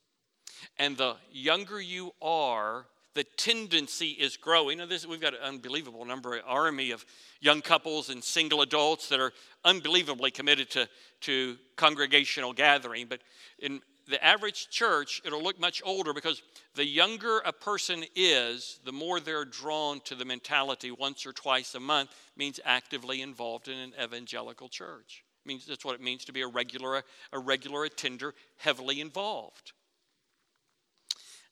And 0.79 0.97
the 0.97 1.15
younger 1.31 1.79
you 1.79 2.13
are, 2.21 2.86
the 3.13 3.23
tendency 3.23 4.10
is 4.10 4.38
growing. 4.38 4.77
Now, 4.77 4.86
this, 4.86 5.05
we've 5.05 5.21
got 5.21 5.33
an 5.33 5.41
unbelievable 5.41 6.05
number, 6.05 6.39
army 6.45 6.91
of 6.91 7.05
young 7.41 7.62
couples 7.62 8.10
and 8.10 8.23
single 8.23 8.62
adults 8.62 9.10
that 9.10 9.19
are 9.19 9.33
unbelievably 9.65 10.31
committed 10.31 10.69
to, 10.71 10.88
to 11.21 11.57
congregational 11.75 12.53
gathering. 12.53 13.07
But 13.07 13.21
in 13.60 13.81
the 14.08 14.24
average 14.24 14.70
church, 14.70 15.22
it'll 15.26 15.43
look 15.43 15.60
much 15.60 15.82
older 15.86 16.13
because 16.13 16.41
the 16.76 16.86
younger 16.86 17.39
a 17.39 17.52
person 17.52 18.06
is, 18.15 18.80
the 18.86 18.91
more 18.91 19.20
they're 19.20 19.46
drawn 19.46 20.00
to 20.02 20.15
the 20.15 20.26
mentality 20.26 20.91
once 20.91 21.26
or 21.26 21.34
twice 21.34 21.76
a 21.76 21.80
month 21.80 22.10
means 22.38 22.60
actively 22.63 23.22
involved 23.22 23.67
in 23.67 23.78
an 23.78 23.93
evangelical 24.02 24.70
church. 24.70 25.24
It 25.46 25.48
means 25.48 25.65
that's 25.65 25.84
what 25.84 25.96
it 25.96 26.02
means 26.02 26.26
to 26.26 26.32
be 26.32 26.41
a 26.41 26.48
regular, 26.48 27.04
a 27.34 27.39
regular 27.39 27.84
attender, 27.84 28.34
heavily 28.58 29.02
involved. 29.02 29.74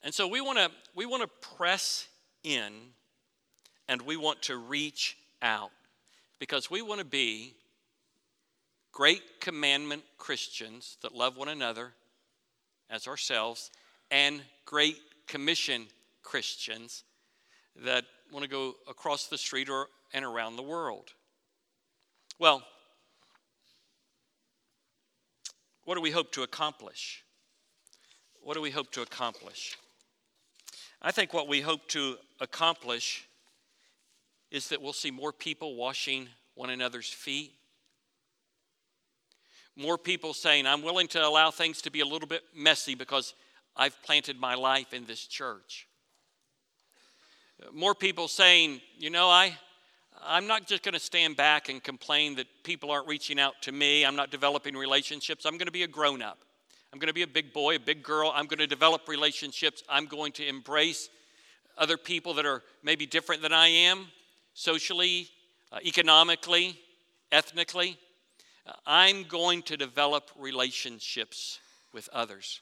And 0.01 0.13
so 0.13 0.27
we 0.27 0.39
want 0.39 0.57
to 0.59 0.69
we 0.93 1.05
want 1.05 1.23
to 1.23 1.47
press 1.55 2.07
in 2.43 2.71
and 3.87 4.01
we 4.03 4.17
want 4.17 4.43
to 4.43 4.57
reach 4.57 5.17
out 5.41 5.71
because 6.39 6.69
we 6.69 6.81
want 6.81 6.99
to 6.99 7.05
be 7.05 7.55
great 8.91 9.41
commandment 9.41 10.03
Christians 10.17 10.97
that 11.01 11.13
love 11.13 11.37
one 11.37 11.49
another 11.49 11.93
as 12.89 13.07
ourselves 13.07 13.71
and 14.11 14.41
great 14.65 14.97
commission 15.27 15.85
Christians 16.23 17.03
that 17.83 18.05
want 18.31 18.43
to 18.43 18.49
go 18.49 18.73
across 18.87 19.27
the 19.27 19.37
street 19.37 19.69
or 19.69 19.87
and 20.13 20.23
around 20.23 20.55
the 20.55 20.63
world. 20.63 21.11
Well, 22.39 22.63
what 25.83 25.95
do 25.95 26.01
we 26.01 26.11
hope 26.11 26.31
to 26.33 26.43
accomplish? 26.43 27.23
What 28.41 28.55
do 28.55 28.61
we 28.61 28.71
hope 28.71 28.91
to 28.91 29.01
accomplish? 29.01 29.77
I 31.01 31.11
think 31.11 31.33
what 31.33 31.47
we 31.47 31.61
hope 31.61 31.87
to 31.89 32.17
accomplish 32.39 33.27
is 34.51 34.69
that 34.69 34.81
we'll 34.81 34.93
see 34.93 35.11
more 35.11 35.33
people 35.33 35.75
washing 35.75 36.29
one 36.55 36.69
another's 36.69 37.09
feet. 37.09 37.53
More 39.77 39.97
people 39.97 40.33
saying, 40.33 40.65
I'm 40.65 40.81
willing 40.81 41.07
to 41.09 41.25
allow 41.25 41.51
things 41.51 41.81
to 41.81 41.91
be 41.91 41.99
a 41.99 42.05
little 42.05 42.27
bit 42.27 42.43
messy 42.55 42.95
because 42.95 43.33
I've 43.75 44.01
planted 44.03 44.39
my 44.39 44.55
life 44.55 44.93
in 44.93 45.05
this 45.05 45.25
church. 45.25 45.87
More 47.73 47.93
people 47.93 48.27
saying, 48.27 48.81
you 48.97 49.09
know, 49.09 49.27
I, 49.29 49.57
I'm 50.23 50.47
not 50.47 50.65
just 50.65 50.83
going 50.83 50.93
to 50.93 50.99
stand 50.99 51.35
back 51.35 51.67
and 51.67 51.83
complain 51.83 52.35
that 52.35 52.47
people 52.63 52.89
aren't 52.89 53.07
reaching 53.07 53.39
out 53.39 53.53
to 53.63 53.71
me. 53.71 54.05
I'm 54.05 54.15
not 54.15 54.31
developing 54.31 54.75
relationships. 54.75 55.45
I'm 55.45 55.57
going 55.57 55.67
to 55.67 55.71
be 55.71 55.83
a 55.83 55.87
grown 55.87 56.21
up. 56.21 56.39
I'm 56.93 56.99
going 56.99 57.07
to 57.07 57.13
be 57.13 57.23
a 57.23 57.27
big 57.27 57.51
boy, 57.51 57.75
a 57.75 57.79
big 57.79 58.01
girl. 58.01 58.31
I'm 58.33 58.45
going 58.45 58.59
to 58.59 58.67
develop 58.67 59.09
relationships. 59.09 59.83
I'm 59.89 60.05
going 60.05 60.31
to 60.33 60.47
embrace 60.47 61.09
other 61.77 61.97
people 61.97 62.33
that 62.35 62.45
are 62.45 62.63
maybe 62.83 63.05
different 63.05 63.41
than 63.41 63.51
I 63.51 63.67
am, 63.67 64.07
socially, 64.53 65.27
uh, 65.73 65.79
economically, 65.85 66.79
ethnically. 67.33 67.97
I'm 68.85 69.23
going 69.23 69.61
to 69.63 69.77
develop 69.77 70.31
relationships 70.37 71.59
with 71.93 72.09
others 72.11 72.61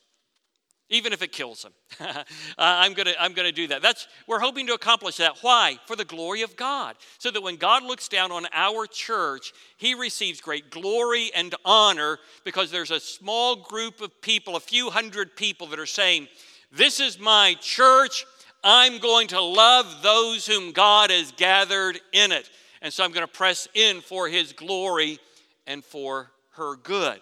even 0.93 1.11
if 1.11 1.23
it 1.23 1.31
kills 1.31 1.63
them. 1.63 1.73
I'm 2.57 2.93
going 2.93 3.07
to 3.07 3.21
I'm 3.21 3.33
going 3.33 3.47
to 3.47 3.51
do 3.51 3.67
that. 3.67 3.81
That's 3.81 4.07
we're 4.27 4.39
hoping 4.39 4.67
to 4.67 4.73
accomplish 4.73 5.17
that. 5.17 5.39
Why? 5.41 5.79
For 5.87 5.95
the 5.95 6.05
glory 6.05 6.43
of 6.43 6.55
God. 6.55 6.95
So 7.17 7.31
that 7.31 7.41
when 7.41 7.55
God 7.55 7.83
looks 7.83 8.07
down 8.07 8.31
on 8.31 8.45
our 8.53 8.85
church, 8.85 9.53
he 9.77 9.95
receives 9.95 10.39
great 10.39 10.69
glory 10.69 11.31
and 11.35 11.55
honor 11.65 12.19
because 12.45 12.69
there's 12.69 12.91
a 12.91 12.99
small 12.99 13.55
group 13.55 14.01
of 14.01 14.21
people, 14.21 14.55
a 14.55 14.61
few 14.61 14.91
hundred 14.91 15.35
people 15.35 15.67
that 15.67 15.79
are 15.79 15.85
saying, 15.85 16.27
"This 16.71 16.99
is 16.99 17.19
my 17.19 17.55
church. 17.59 18.25
I'm 18.63 18.99
going 18.99 19.27
to 19.29 19.41
love 19.41 20.03
those 20.03 20.45
whom 20.45 20.71
God 20.71 21.09
has 21.09 21.31
gathered 21.31 21.99
in 22.11 22.31
it." 22.31 22.49
And 22.81 22.93
so 22.93 23.03
I'm 23.03 23.11
going 23.11 23.25
to 23.25 23.33
press 23.33 23.67
in 23.73 24.01
for 24.01 24.27
his 24.27 24.53
glory 24.53 25.19
and 25.65 25.83
for 25.83 26.31
her 26.51 26.75
good. 26.75 27.19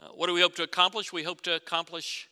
Uh, 0.00 0.08
what 0.08 0.26
do 0.26 0.34
we 0.34 0.40
hope 0.40 0.54
to 0.56 0.62
accomplish? 0.62 1.12
We 1.12 1.22
hope 1.22 1.40
to 1.42 1.54
accomplish 1.54 2.28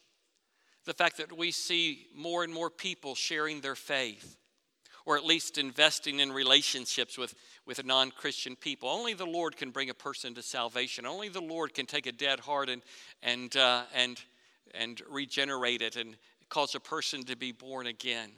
the 0.85 0.93
fact 0.93 1.17
that 1.17 1.37
we 1.37 1.51
see 1.51 2.07
more 2.15 2.45
and 2.45 2.53
more 2.53 2.69
people 2.69 3.15
sharing 3.15 3.61
their 3.61 3.75
faith, 3.75 4.37
or 5.07 5.17
at 5.17 5.25
least 5.25 5.57
investing 5.57 6.21
in 6.21 6.31
relationships 6.31 7.17
with, 7.17 7.35
with 7.67 7.85
non 7.85 8.11
Christian 8.11 8.55
people. 8.55 8.89
Only 8.91 9.15
the 9.15 9.25
Lord 9.25 9.57
can 9.57 9.71
bring 9.71 9.89
a 9.89 9.95
person 9.95 10.35
to 10.35 10.43
salvation. 10.43 11.07
Only 11.07 11.29
the 11.29 11.41
Lord 11.41 11.73
can 11.73 11.87
take 11.87 12.07
a 12.07 12.13
dead 12.13 12.41
heart 12.41 12.69
and, 12.69 12.83
and, 13.23 13.57
uh, 13.57 13.85
and, 13.95 14.21
and 14.75 15.01
regenerate 15.09 15.81
it 15.81 15.97
and 15.97 16.17
cause 16.51 16.75
a 16.75 16.81
person 16.81 17.23
to 17.25 17.37
be 17.37 17.53
born 17.53 17.87
again. 17.87 18.31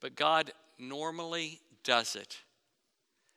But 0.00 0.14
God 0.14 0.52
normally 0.78 1.60
does 1.82 2.14
it 2.14 2.36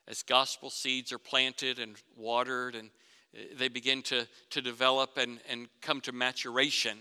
as 0.07 0.23
gospel 0.23 0.69
seeds 0.69 1.11
are 1.11 1.19
planted 1.19 1.79
and 1.79 1.95
watered 2.17 2.75
and 2.75 2.89
uh, 3.35 3.41
they 3.57 3.67
begin 3.67 4.01
to, 4.03 4.27
to 4.49 4.61
develop 4.61 5.17
and, 5.17 5.39
and 5.49 5.67
come 5.81 6.01
to 6.01 6.11
maturation. 6.11 6.97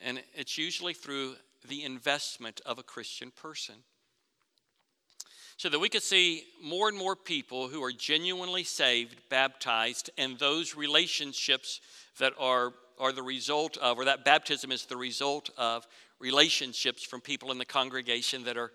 And 0.00 0.22
it's 0.34 0.58
usually 0.58 0.94
through 0.94 1.34
the 1.68 1.84
investment 1.84 2.60
of 2.64 2.78
a 2.78 2.82
Christian 2.82 3.30
person. 3.30 3.74
So 5.58 5.70
that 5.70 5.78
we 5.78 5.88
could 5.88 6.02
see 6.02 6.44
more 6.62 6.88
and 6.88 6.98
more 6.98 7.16
people 7.16 7.68
who 7.68 7.82
are 7.82 7.92
genuinely 7.92 8.62
saved, 8.62 9.16
baptized, 9.30 10.10
and 10.18 10.38
those 10.38 10.76
relationships 10.76 11.80
that 12.18 12.34
are, 12.38 12.74
are 12.98 13.12
the 13.12 13.22
result 13.22 13.78
of, 13.78 13.98
or 13.98 14.04
that 14.04 14.24
baptism 14.24 14.70
is 14.70 14.84
the 14.84 14.98
result 14.98 15.48
of 15.56 15.86
relationships 16.20 17.02
from 17.02 17.22
people 17.22 17.50
in 17.52 17.58
the 17.58 17.64
congregation 17.64 18.44
that 18.44 18.58
are, 18.58 18.70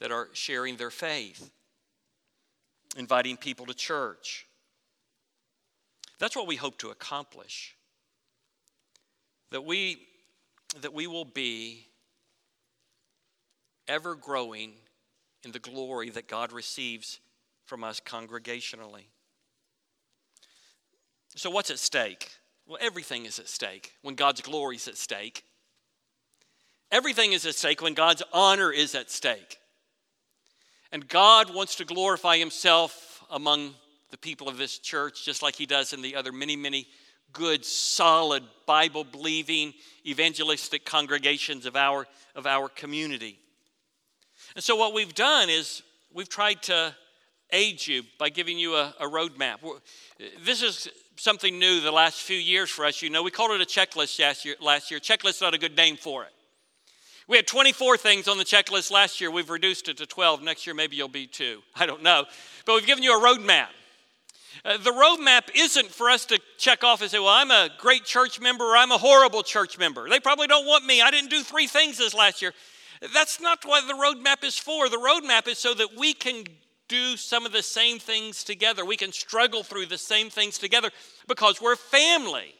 that 0.00 0.12
are 0.12 0.28
sharing 0.34 0.76
their 0.76 0.90
faith, 0.90 1.50
inviting 2.96 3.36
people 3.36 3.66
to 3.66 3.74
church 3.74 4.48
that's 6.18 6.34
what 6.34 6.46
we 6.46 6.56
hope 6.56 6.78
to 6.78 6.90
accomplish. 6.90 7.76
That 9.50 9.64
we, 9.64 10.02
that 10.80 10.92
we 10.92 11.06
will 11.06 11.24
be 11.24 11.86
ever 13.86 14.14
growing 14.14 14.72
in 15.44 15.52
the 15.52 15.58
glory 15.58 16.10
that 16.10 16.28
God 16.28 16.52
receives 16.52 17.20
from 17.64 17.84
us 17.84 18.00
congregationally. 18.00 19.04
So, 21.36 21.50
what's 21.50 21.70
at 21.70 21.78
stake? 21.78 22.30
Well, 22.66 22.78
everything 22.80 23.24
is 23.24 23.38
at 23.38 23.48
stake 23.48 23.92
when 24.02 24.14
God's 24.14 24.40
glory 24.40 24.76
is 24.76 24.88
at 24.88 24.98
stake. 24.98 25.44
Everything 26.90 27.32
is 27.32 27.46
at 27.46 27.54
stake 27.54 27.80
when 27.80 27.94
God's 27.94 28.22
honor 28.32 28.72
is 28.72 28.94
at 28.94 29.10
stake. 29.10 29.58
And 30.92 31.06
God 31.06 31.54
wants 31.54 31.76
to 31.76 31.84
glorify 31.84 32.38
Himself 32.38 33.22
among 33.30 33.74
the 34.10 34.18
people 34.18 34.48
of 34.48 34.56
this 34.56 34.78
church, 34.78 35.24
just 35.24 35.42
like 35.42 35.56
he 35.56 35.66
does 35.66 35.92
in 35.92 36.02
the 36.02 36.16
other 36.16 36.32
many, 36.32 36.56
many 36.56 36.86
good, 37.32 37.64
solid, 37.64 38.42
Bible 38.66 39.04
believing, 39.04 39.74
evangelistic 40.06 40.84
congregations 40.84 41.66
of 41.66 41.76
our, 41.76 42.06
of 42.34 42.46
our 42.46 42.68
community. 42.68 43.38
And 44.54 44.64
so, 44.64 44.76
what 44.76 44.94
we've 44.94 45.14
done 45.14 45.50
is 45.50 45.82
we've 46.12 46.28
tried 46.28 46.62
to 46.64 46.94
aid 47.50 47.86
you 47.86 48.02
by 48.18 48.30
giving 48.30 48.58
you 48.58 48.76
a, 48.76 48.94
a 49.00 49.06
roadmap. 49.06 49.56
This 50.44 50.62
is 50.62 50.88
something 51.16 51.58
new 51.58 51.80
the 51.80 51.92
last 51.92 52.22
few 52.22 52.36
years 52.36 52.70
for 52.70 52.84
us. 52.84 53.02
You 53.02 53.10
know, 53.10 53.22
we 53.22 53.30
called 53.30 53.50
it 53.52 53.60
a 53.60 53.66
checklist 53.66 54.18
last 54.20 54.44
year. 54.44 54.54
Last 54.60 54.90
year. 54.90 55.00
Checklist 55.00 55.42
not 55.42 55.54
a 55.54 55.58
good 55.58 55.76
name 55.76 55.96
for 55.96 56.24
it. 56.24 56.32
We 57.28 57.36
had 57.36 57.46
24 57.46 57.98
things 57.98 58.26
on 58.26 58.38
the 58.38 58.44
checklist 58.44 58.90
last 58.90 59.20
year. 59.20 59.30
We've 59.30 59.50
reduced 59.50 59.90
it 59.90 59.98
to 59.98 60.06
12. 60.06 60.42
Next 60.42 60.66
year, 60.66 60.74
maybe 60.74 60.96
you'll 60.96 61.08
be 61.08 61.26
two. 61.26 61.62
I 61.76 61.84
don't 61.84 62.02
know. 62.02 62.24
But 62.64 62.76
we've 62.76 62.86
given 62.86 63.04
you 63.04 63.18
a 63.18 63.22
roadmap. 63.22 63.68
Uh, 64.64 64.78
the 64.78 64.90
roadmap 64.90 65.50
isn't 65.54 65.88
for 65.88 66.08
us 66.08 66.24
to 66.24 66.40
check 66.56 66.82
off 66.82 67.02
and 67.02 67.10
say, 67.10 67.18
well, 67.18 67.28
I'm 67.28 67.50
a 67.50 67.68
great 67.78 68.04
church 68.04 68.40
member 68.40 68.64
or 68.64 68.76
I'm 68.78 68.90
a 68.90 68.98
horrible 68.98 69.42
church 69.42 69.78
member. 69.78 70.08
They 70.08 70.20
probably 70.20 70.46
don't 70.46 70.66
want 70.66 70.86
me. 70.86 71.02
I 71.02 71.10
didn't 71.10 71.28
do 71.28 71.42
three 71.42 71.66
things 71.66 71.98
this 71.98 72.14
last 72.14 72.40
year. 72.40 72.54
That's 73.12 73.40
not 73.42 73.62
what 73.64 73.86
the 73.86 73.92
roadmap 73.92 74.42
is 74.42 74.58
for. 74.58 74.88
The 74.88 74.96
roadmap 74.96 75.48
is 75.48 75.58
so 75.58 75.74
that 75.74 75.88
we 75.98 76.14
can 76.14 76.44
do 76.88 77.18
some 77.18 77.44
of 77.44 77.52
the 77.52 77.62
same 77.62 77.98
things 77.98 78.42
together. 78.42 78.86
We 78.86 78.96
can 78.96 79.12
struggle 79.12 79.62
through 79.62 79.86
the 79.86 79.98
same 79.98 80.30
things 80.30 80.56
together 80.56 80.90
because 81.28 81.60
we're 81.60 81.74
a 81.74 81.76
family. 81.76 82.54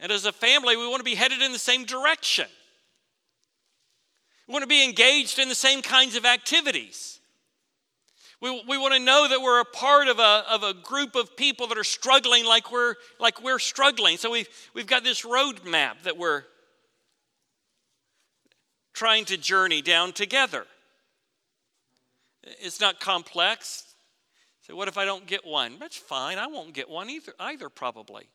And 0.00 0.10
as 0.10 0.26
a 0.26 0.32
family, 0.32 0.76
we 0.76 0.86
want 0.88 0.98
to 0.98 1.04
be 1.04 1.14
headed 1.14 1.40
in 1.40 1.52
the 1.52 1.58
same 1.58 1.84
direction. 1.84 2.48
We 4.46 4.52
want 4.52 4.62
to 4.62 4.68
be 4.68 4.84
engaged 4.84 5.38
in 5.38 5.48
the 5.48 5.54
same 5.54 5.82
kinds 5.82 6.14
of 6.14 6.24
activities. 6.24 7.20
We, 8.40 8.62
we 8.68 8.78
want 8.78 8.94
to 8.94 9.00
know 9.00 9.26
that 9.28 9.40
we're 9.40 9.60
a 9.60 9.64
part 9.64 10.08
of 10.08 10.18
a, 10.18 10.44
of 10.50 10.62
a 10.62 10.74
group 10.74 11.14
of 11.14 11.36
people 11.36 11.68
that 11.68 11.78
are 11.78 11.84
struggling 11.84 12.44
like 12.44 12.70
we're, 12.70 12.94
like 13.18 13.42
we're 13.42 13.58
struggling. 13.58 14.18
So 14.18 14.30
we've, 14.30 14.48
we've 14.74 14.86
got 14.86 15.04
this 15.04 15.22
roadmap 15.22 16.02
that 16.04 16.18
we're 16.18 16.44
trying 18.92 19.24
to 19.26 19.36
journey 19.36 19.82
down 19.82 20.12
together. 20.12 20.66
It's 22.42 22.80
not 22.80 23.00
complex. 23.00 23.84
So 24.66 24.76
what 24.76 24.88
if 24.88 24.98
I 24.98 25.04
don't 25.04 25.26
get 25.26 25.46
one? 25.46 25.78
That's 25.78 25.96
fine. 25.96 26.38
I 26.38 26.46
won't 26.46 26.72
get 26.74 26.88
one 26.88 27.08
either, 27.08 27.32
either 27.40 27.68
probably. 27.68 28.28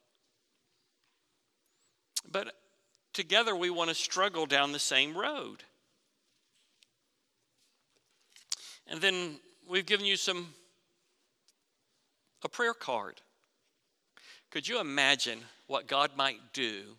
But 2.29 2.53
together 3.13 3.55
we 3.55 3.69
want 3.69 3.89
to 3.89 3.95
struggle 3.95 4.45
down 4.45 4.71
the 4.71 4.79
same 4.79 5.15
road. 5.15 5.63
And 8.91 8.99
then 8.99 9.39
we've 9.69 9.85
given 9.85 10.05
you 10.05 10.17
some 10.17 10.49
a 12.43 12.49
prayer 12.49 12.73
card. 12.73 13.21
Could 14.49 14.67
you 14.67 14.81
imagine 14.81 15.39
what 15.67 15.87
God 15.87 16.11
might 16.17 16.39
do 16.51 16.97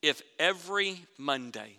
if 0.00 0.22
every 0.38 0.96
Monday 1.18 1.76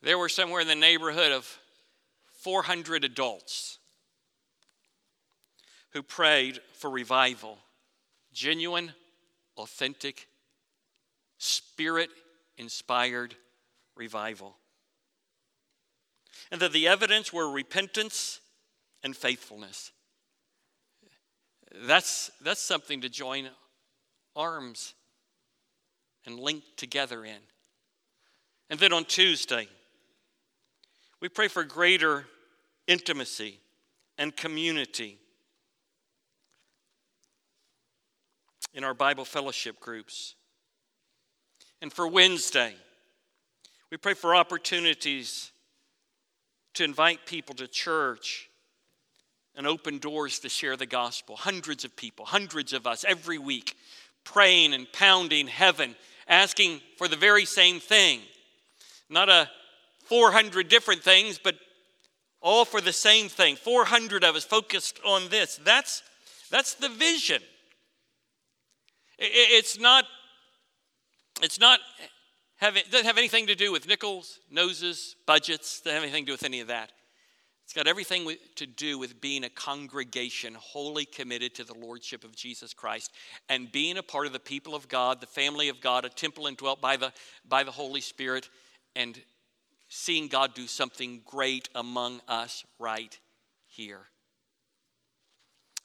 there 0.00 0.16
were 0.16 0.28
somewhere 0.28 0.60
in 0.60 0.68
the 0.68 0.76
neighborhood 0.76 1.32
of 1.32 1.58
400 2.34 3.02
adults 3.02 3.78
who 5.92 6.04
prayed 6.04 6.60
for 6.74 6.88
revival, 6.88 7.58
genuine, 8.32 8.92
authentic, 9.56 10.28
spirit 11.36 12.10
inspired 12.58 13.34
revival 13.96 14.54
and 16.50 16.60
that 16.60 16.72
the 16.72 16.88
evidence 16.88 17.32
were 17.32 17.50
repentance 17.50 18.40
and 19.02 19.16
faithfulness. 19.16 19.92
That's, 21.86 22.30
that's 22.42 22.60
something 22.60 23.00
to 23.02 23.08
join 23.08 23.48
arms 24.34 24.94
and 26.26 26.38
link 26.38 26.62
together 26.76 27.24
in. 27.24 27.38
And 28.68 28.78
then 28.78 28.92
on 28.92 29.04
Tuesday, 29.04 29.68
we 31.20 31.28
pray 31.28 31.48
for 31.48 31.64
greater 31.64 32.26
intimacy 32.86 33.58
and 34.18 34.36
community 34.36 35.18
in 38.74 38.84
our 38.84 38.94
Bible 38.94 39.24
fellowship 39.24 39.80
groups. 39.80 40.34
And 41.82 41.92
for 41.92 42.06
Wednesday, 42.06 42.74
we 43.90 43.96
pray 43.96 44.14
for 44.14 44.34
opportunities 44.34 45.50
to 46.80 46.84
invite 46.84 47.26
people 47.26 47.54
to 47.54 47.68
church 47.68 48.48
and 49.54 49.66
open 49.66 49.98
doors 49.98 50.38
to 50.38 50.48
share 50.48 50.78
the 50.78 50.86
gospel. 50.86 51.36
Hundreds 51.36 51.84
of 51.84 51.94
people, 51.94 52.24
hundreds 52.24 52.72
of 52.72 52.86
us 52.86 53.04
every 53.06 53.36
week, 53.36 53.76
praying 54.24 54.72
and 54.72 54.90
pounding 54.90 55.46
heaven, 55.46 55.94
asking 56.26 56.80
for 56.96 57.06
the 57.06 57.16
very 57.16 57.44
same 57.44 57.80
thing. 57.80 58.20
Not 59.10 59.28
a 59.28 59.50
400 60.04 60.68
different 60.68 61.02
things, 61.02 61.38
but 61.38 61.54
all 62.40 62.64
for 62.64 62.80
the 62.80 62.94
same 62.94 63.28
thing. 63.28 63.56
400 63.56 64.24
of 64.24 64.34
us 64.34 64.44
focused 64.44 65.00
on 65.04 65.28
this. 65.28 65.60
That's, 65.62 66.02
that's 66.50 66.72
the 66.76 66.88
vision. 66.88 67.42
It's 69.18 69.78
not, 69.78 70.06
it's 71.42 71.60
not 71.60 71.78
have, 72.60 72.76
it 72.76 72.90
doesn't 72.90 73.06
have 73.06 73.18
anything 73.18 73.46
to 73.48 73.54
do 73.54 73.72
with 73.72 73.88
nickels, 73.88 74.38
noses, 74.50 75.16
budgets, 75.26 75.80
doesn't 75.80 75.94
have 75.94 76.02
anything 76.02 76.24
to 76.24 76.26
do 76.26 76.32
with 76.34 76.44
any 76.44 76.60
of 76.60 76.68
that. 76.68 76.92
It's 77.64 77.72
got 77.72 77.86
everything 77.86 78.34
to 78.56 78.66
do 78.66 78.98
with 78.98 79.20
being 79.20 79.44
a 79.44 79.48
congregation 79.48 80.54
wholly 80.54 81.04
committed 81.04 81.54
to 81.54 81.64
the 81.64 81.74
Lordship 81.74 82.24
of 82.24 82.34
Jesus 82.34 82.74
Christ 82.74 83.12
and 83.48 83.70
being 83.70 83.96
a 83.96 84.02
part 84.02 84.26
of 84.26 84.32
the 84.32 84.40
people 84.40 84.74
of 84.74 84.88
God, 84.88 85.20
the 85.20 85.26
family 85.26 85.68
of 85.68 85.80
God, 85.80 86.04
a 86.04 86.08
temple 86.08 86.48
indwelt 86.48 86.80
by 86.80 86.96
the, 86.96 87.12
by 87.48 87.62
the 87.62 87.70
Holy 87.70 88.00
Spirit, 88.00 88.50
and 88.96 89.20
seeing 89.88 90.26
God 90.26 90.54
do 90.54 90.66
something 90.66 91.22
great 91.24 91.68
among 91.74 92.20
us 92.26 92.64
right 92.78 93.16
here. 93.68 94.02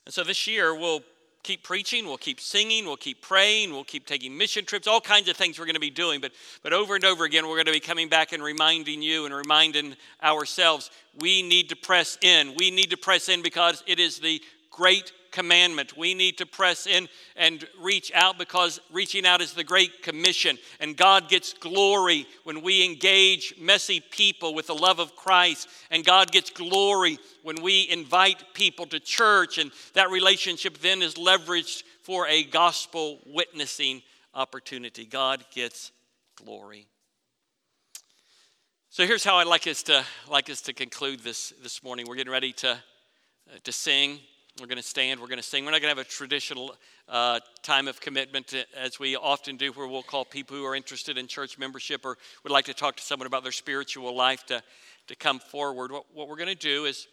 And 0.04 0.12
so 0.12 0.24
this 0.24 0.46
year, 0.46 0.74
we'll 0.74 1.02
keep 1.46 1.62
preaching, 1.62 2.06
we'll 2.06 2.18
keep 2.18 2.40
singing, 2.40 2.84
we'll 2.86 2.96
keep 2.96 3.22
praying, 3.22 3.70
we'll 3.70 3.84
keep 3.84 4.04
taking 4.04 4.36
mission 4.36 4.64
trips, 4.64 4.88
all 4.88 5.00
kinds 5.00 5.28
of 5.28 5.36
things 5.36 5.58
we're 5.58 5.64
going 5.64 5.74
to 5.74 5.80
be 5.80 5.90
doing. 5.90 6.20
But, 6.20 6.32
but 6.64 6.72
over 6.72 6.96
and 6.96 7.04
over 7.04 7.24
again, 7.24 7.46
we're 7.46 7.54
going 7.54 7.66
to 7.66 7.72
be 7.72 7.80
coming 7.80 8.08
back 8.08 8.32
and 8.32 8.42
reminding 8.42 9.00
you 9.00 9.26
and 9.26 9.34
reminding 9.34 9.94
ourselves 10.22 10.90
we 11.20 11.42
need 11.42 11.68
to 11.68 11.76
press 11.76 12.18
in. 12.20 12.54
We 12.56 12.72
need 12.72 12.90
to 12.90 12.96
press 12.96 13.28
in 13.28 13.42
because 13.42 13.84
it 13.86 14.00
is 14.00 14.18
the 14.18 14.42
great 14.72 15.12
commandment. 15.36 15.98
We 15.98 16.14
need 16.14 16.38
to 16.38 16.46
press 16.46 16.86
in 16.86 17.10
and 17.36 17.62
reach 17.78 18.10
out 18.14 18.38
because 18.38 18.80
reaching 18.90 19.26
out 19.26 19.42
is 19.42 19.52
the 19.52 19.62
Great 19.62 20.02
Commission. 20.02 20.56
And 20.80 20.96
God 20.96 21.28
gets 21.28 21.52
glory 21.52 22.26
when 22.44 22.62
we 22.62 22.82
engage 22.86 23.52
messy 23.60 24.00
people 24.00 24.54
with 24.54 24.68
the 24.68 24.74
love 24.74 24.98
of 24.98 25.14
Christ. 25.14 25.68
And 25.90 26.06
God 26.06 26.32
gets 26.32 26.48
glory 26.48 27.18
when 27.42 27.60
we 27.60 27.86
invite 27.90 28.54
people 28.54 28.86
to 28.86 28.98
church. 28.98 29.58
And 29.58 29.70
that 29.92 30.10
relationship 30.10 30.78
then 30.78 31.02
is 31.02 31.16
leveraged 31.16 31.82
for 32.00 32.26
a 32.28 32.42
gospel 32.42 33.20
witnessing 33.26 34.00
opportunity. 34.32 35.04
God 35.04 35.44
gets 35.54 35.92
glory. 36.42 36.86
So 38.88 39.06
here's 39.06 39.22
how 39.22 39.36
I'd 39.36 39.46
like 39.46 39.66
us 39.66 39.82
to, 39.82 40.02
like 40.30 40.48
us 40.48 40.62
to 40.62 40.72
conclude 40.72 41.20
this, 41.20 41.52
this 41.62 41.82
morning. 41.82 42.06
We're 42.08 42.16
getting 42.16 42.32
ready 42.32 42.54
to, 42.54 42.70
uh, 42.70 43.58
to 43.64 43.70
sing. 43.72 44.20
We're 44.58 44.66
going 44.66 44.78
to 44.78 44.82
stand, 44.82 45.20
we're 45.20 45.26
going 45.26 45.36
to 45.36 45.42
sing. 45.42 45.66
We're 45.66 45.72
not 45.72 45.82
going 45.82 45.94
to 45.94 45.98
have 45.98 46.06
a 46.06 46.08
traditional 46.08 46.74
uh, 47.10 47.40
time 47.62 47.88
of 47.88 48.00
commitment 48.00 48.46
to, 48.48 48.64
as 48.74 48.98
we 48.98 49.14
often 49.14 49.58
do, 49.58 49.70
where 49.72 49.86
we'll 49.86 50.02
call 50.02 50.24
people 50.24 50.56
who 50.56 50.64
are 50.64 50.74
interested 50.74 51.18
in 51.18 51.26
church 51.26 51.58
membership 51.58 52.06
or 52.06 52.16
would 52.42 52.50
like 52.50 52.64
to 52.64 52.72
talk 52.72 52.96
to 52.96 53.02
someone 53.02 53.26
about 53.26 53.42
their 53.42 53.52
spiritual 53.52 54.16
life 54.16 54.46
to, 54.46 54.62
to 55.08 55.14
come 55.14 55.40
forward. 55.40 55.92
What, 55.92 56.04
what 56.14 56.26
we're 56.26 56.36
going 56.36 56.48
to 56.48 56.54
do 56.54 56.86
is, 56.86 57.06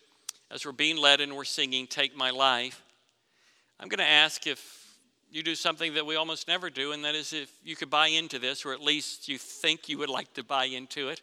as 0.51 0.65
we're 0.65 0.71
being 0.71 0.95
led 0.95 1.19
and 1.19 1.35
we're 1.35 1.43
singing, 1.43 1.85
Take 1.85 2.15
My 2.15 2.29
Life, 2.29 2.81
I'm 3.77 3.89
going 3.89 3.97
to 3.97 4.05
ask 4.05 4.47
if 4.47 4.95
you 5.29 5.43
do 5.43 5.55
something 5.55 5.95
that 5.95 6.05
we 6.05 6.15
almost 6.15 6.47
never 6.47 6.69
do, 6.69 6.93
and 6.93 7.03
that 7.03 7.13
is 7.13 7.33
if 7.33 7.51
you 7.61 7.75
could 7.75 7.89
buy 7.89 8.07
into 8.07 8.39
this, 8.39 8.63
or 8.63 8.71
at 8.71 8.79
least 8.79 9.27
you 9.27 9.37
think 9.37 9.89
you 9.89 9.97
would 9.97 10.09
like 10.09 10.33
to 10.35 10.45
buy 10.45 10.65
into 10.65 11.09
it 11.09 11.19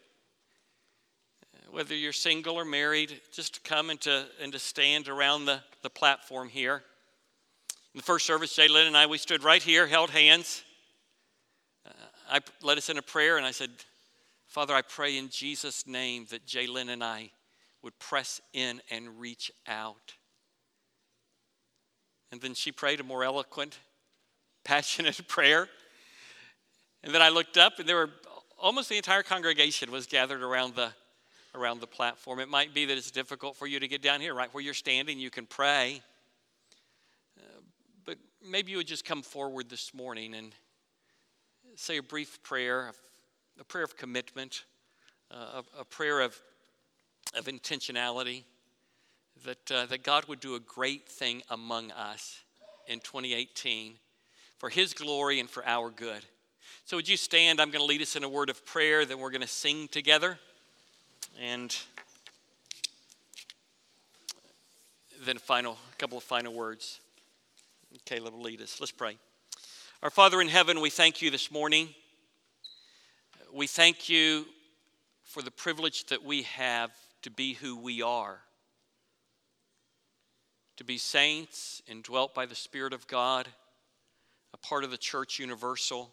whether 1.71 1.95
you're 1.95 2.11
single 2.11 2.55
or 2.55 2.65
married, 2.65 3.21
just 3.31 3.55
to 3.55 3.61
come 3.61 3.89
and 3.89 4.01
to, 4.01 4.25
and 4.41 4.51
to 4.51 4.59
stand 4.59 5.07
around 5.07 5.45
the, 5.45 5.61
the 5.83 5.89
platform 5.89 6.49
here. 6.49 6.83
In 7.93 7.97
the 7.97 8.03
first 8.03 8.25
service, 8.25 8.55
Jay 8.55 8.67
Lynn 8.67 8.87
and 8.87 8.97
I, 8.97 9.05
we 9.05 9.17
stood 9.17 9.43
right 9.43 9.61
here, 9.61 9.87
held 9.87 10.09
hands. 10.09 10.63
Uh, 11.85 11.91
I 12.29 12.39
led 12.61 12.77
us 12.77 12.89
in 12.89 12.97
a 12.97 13.01
prayer, 13.01 13.37
and 13.37 13.45
I 13.45 13.51
said, 13.51 13.69
Father, 14.47 14.73
I 14.73 14.81
pray 14.81 15.17
in 15.17 15.29
Jesus' 15.29 15.87
name 15.87 16.25
that 16.29 16.45
Jay 16.45 16.67
Lynn 16.67 16.89
and 16.89 17.03
I 17.03 17.31
would 17.81 17.97
press 17.99 18.41
in 18.53 18.81
and 18.91 19.19
reach 19.19 19.51
out. 19.65 20.13
And 22.31 22.41
then 22.41 22.53
she 22.53 22.71
prayed 22.71 22.99
a 22.99 23.03
more 23.03 23.23
eloquent, 23.23 23.79
passionate 24.65 25.27
prayer. 25.27 25.67
And 27.03 27.13
then 27.13 27.21
I 27.21 27.29
looked 27.29 27.57
up, 27.57 27.79
and 27.79 27.87
there 27.87 27.95
were 27.95 28.09
almost 28.57 28.89
the 28.89 28.97
entire 28.97 29.23
congregation 29.23 29.89
was 29.89 30.05
gathered 30.05 30.41
around 30.41 30.75
the, 30.75 30.91
around 31.53 31.81
the 31.81 31.87
platform. 31.87 32.39
It 32.39 32.49
might 32.49 32.73
be 32.73 32.85
that 32.85 32.97
it's 32.97 33.11
difficult 33.11 33.55
for 33.55 33.67
you 33.67 33.79
to 33.79 33.87
get 33.87 34.01
down 34.01 34.21
here, 34.21 34.33
right 34.33 34.53
where 34.53 34.63
you're 34.63 34.73
standing, 34.73 35.19
you 35.19 35.29
can 35.29 35.45
pray. 35.45 36.01
Uh, 37.37 37.61
but 38.05 38.17
maybe 38.47 38.71
you 38.71 38.77
would 38.77 38.87
just 38.87 39.05
come 39.05 39.21
forward 39.21 39.69
this 39.69 39.93
morning 39.93 40.33
and 40.33 40.53
say 41.75 41.97
a 41.97 42.03
brief 42.03 42.41
prayer, 42.43 42.91
a 43.59 43.63
prayer 43.63 43.83
of 43.83 43.97
commitment, 43.97 44.63
uh, 45.31 45.61
a, 45.77 45.81
a, 45.81 45.85
prayer 45.85 46.21
of, 46.21 46.37
of 47.37 47.45
intentionality 47.45 48.43
that, 49.45 49.71
uh, 49.71 49.85
that 49.87 50.03
God 50.03 50.25
would 50.25 50.39
do 50.39 50.55
a 50.55 50.59
great 50.59 51.07
thing 51.07 51.41
among 51.49 51.91
us 51.91 52.41
in 52.87 52.99
2018 52.99 53.93
for 54.57 54.69
His 54.69 54.93
glory 54.93 55.39
and 55.39 55.49
for 55.49 55.65
our 55.65 55.89
good. 55.89 56.23
So, 56.85 56.97
would 56.97 57.09
you 57.09 57.17
stand? 57.17 57.59
I'm 57.59 57.71
going 57.71 57.81
to 57.81 57.85
lead 57.85 58.01
us 58.01 58.15
in 58.15 58.23
a 58.23 58.29
word 58.29 58.49
of 58.49 58.65
prayer, 58.65 59.05
then 59.05 59.19
we're 59.19 59.31
going 59.31 59.41
to 59.41 59.47
sing 59.47 59.87
together. 59.87 60.37
And 61.39 61.75
then 65.23 65.37
final, 65.37 65.77
a 65.93 65.95
couple 65.97 66.17
of 66.17 66.23
final 66.23 66.53
words. 66.53 66.99
Caleb 68.05 68.33
will 68.33 68.41
lead 68.41 68.61
us. 68.61 68.79
Let's 68.79 68.91
pray. 68.91 69.17
Our 70.01 70.09
Father 70.09 70.41
in 70.41 70.47
heaven, 70.47 70.81
we 70.81 70.89
thank 70.89 71.21
you 71.21 71.29
this 71.29 71.51
morning. 71.51 71.89
We 73.53 73.67
thank 73.67 74.09
you 74.09 74.45
for 75.23 75.41
the 75.41 75.51
privilege 75.51 76.05
that 76.07 76.23
we 76.23 76.43
have 76.43 76.91
to 77.21 77.29
be 77.29 77.53
who 77.53 77.77
we 77.77 78.01
are, 78.01 78.39
to 80.77 80.83
be 80.83 80.97
saints 80.97 81.81
indwelt 81.87 82.33
by 82.33 82.45
the 82.45 82.55
Spirit 82.55 82.93
of 82.93 83.07
God, 83.07 83.47
a 84.53 84.57
part 84.57 84.83
of 84.83 84.91
the 84.91 84.97
church 84.97 85.37
universal, 85.37 86.11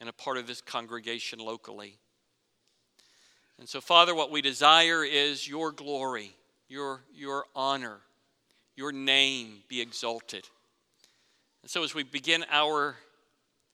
and 0.00 0.08
a 0.08 0.12
part 0.12 0.36
of 0.36 0.46
this 0.46 0.60
congregation 0.60 1.38
locally. 1.38 1.98
And 3.58 3.68
so, 3.68 3.80
Father, 3.80 4.14
what 4.14 4.30
we 4.30 4.42
desire 4.42 5.02
is 5.04 5.48
your 5.48 5.72
glory, 5.72 6.34
your, 6.68 7.00
your 7.14 7.44
honor, 7.54 7.98
your 8.76 8.92
name 8.92 9.62
be 9.68 9.80
exalted. 9.80 10.46
And 11.62 11.70
so, 11.70 11.82
as 11.82 11.94
we 11.94 12.02
begin 12.02 12.44
our, 12.50 12.96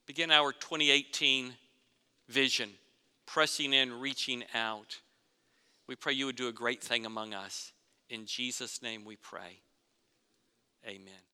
begin 0.06 0.30
our 0.30 0.52
2018 0.52 1.52
vision, 2.28 2.70
pressing 3.26 3.72
in, 3.72 4.00
reaching 4.00 4.44
out, 4.54 4.98
we 5.88 5.96
pray 5.96 6.12
you 6.12 6.26
would 6.26 6.36
do 6.36 6.48
a 6.48 6.52
great 6.52 6.82
thing 6.82 7.04
among 7.04 7.34
us. 7.34 7.72
In 8.08 8.24
Jesus' 8.24 8.82
name 8.82 9.04
we 9.04 9.16
pray. 9.16 9.58
Amen. 10.86 11.31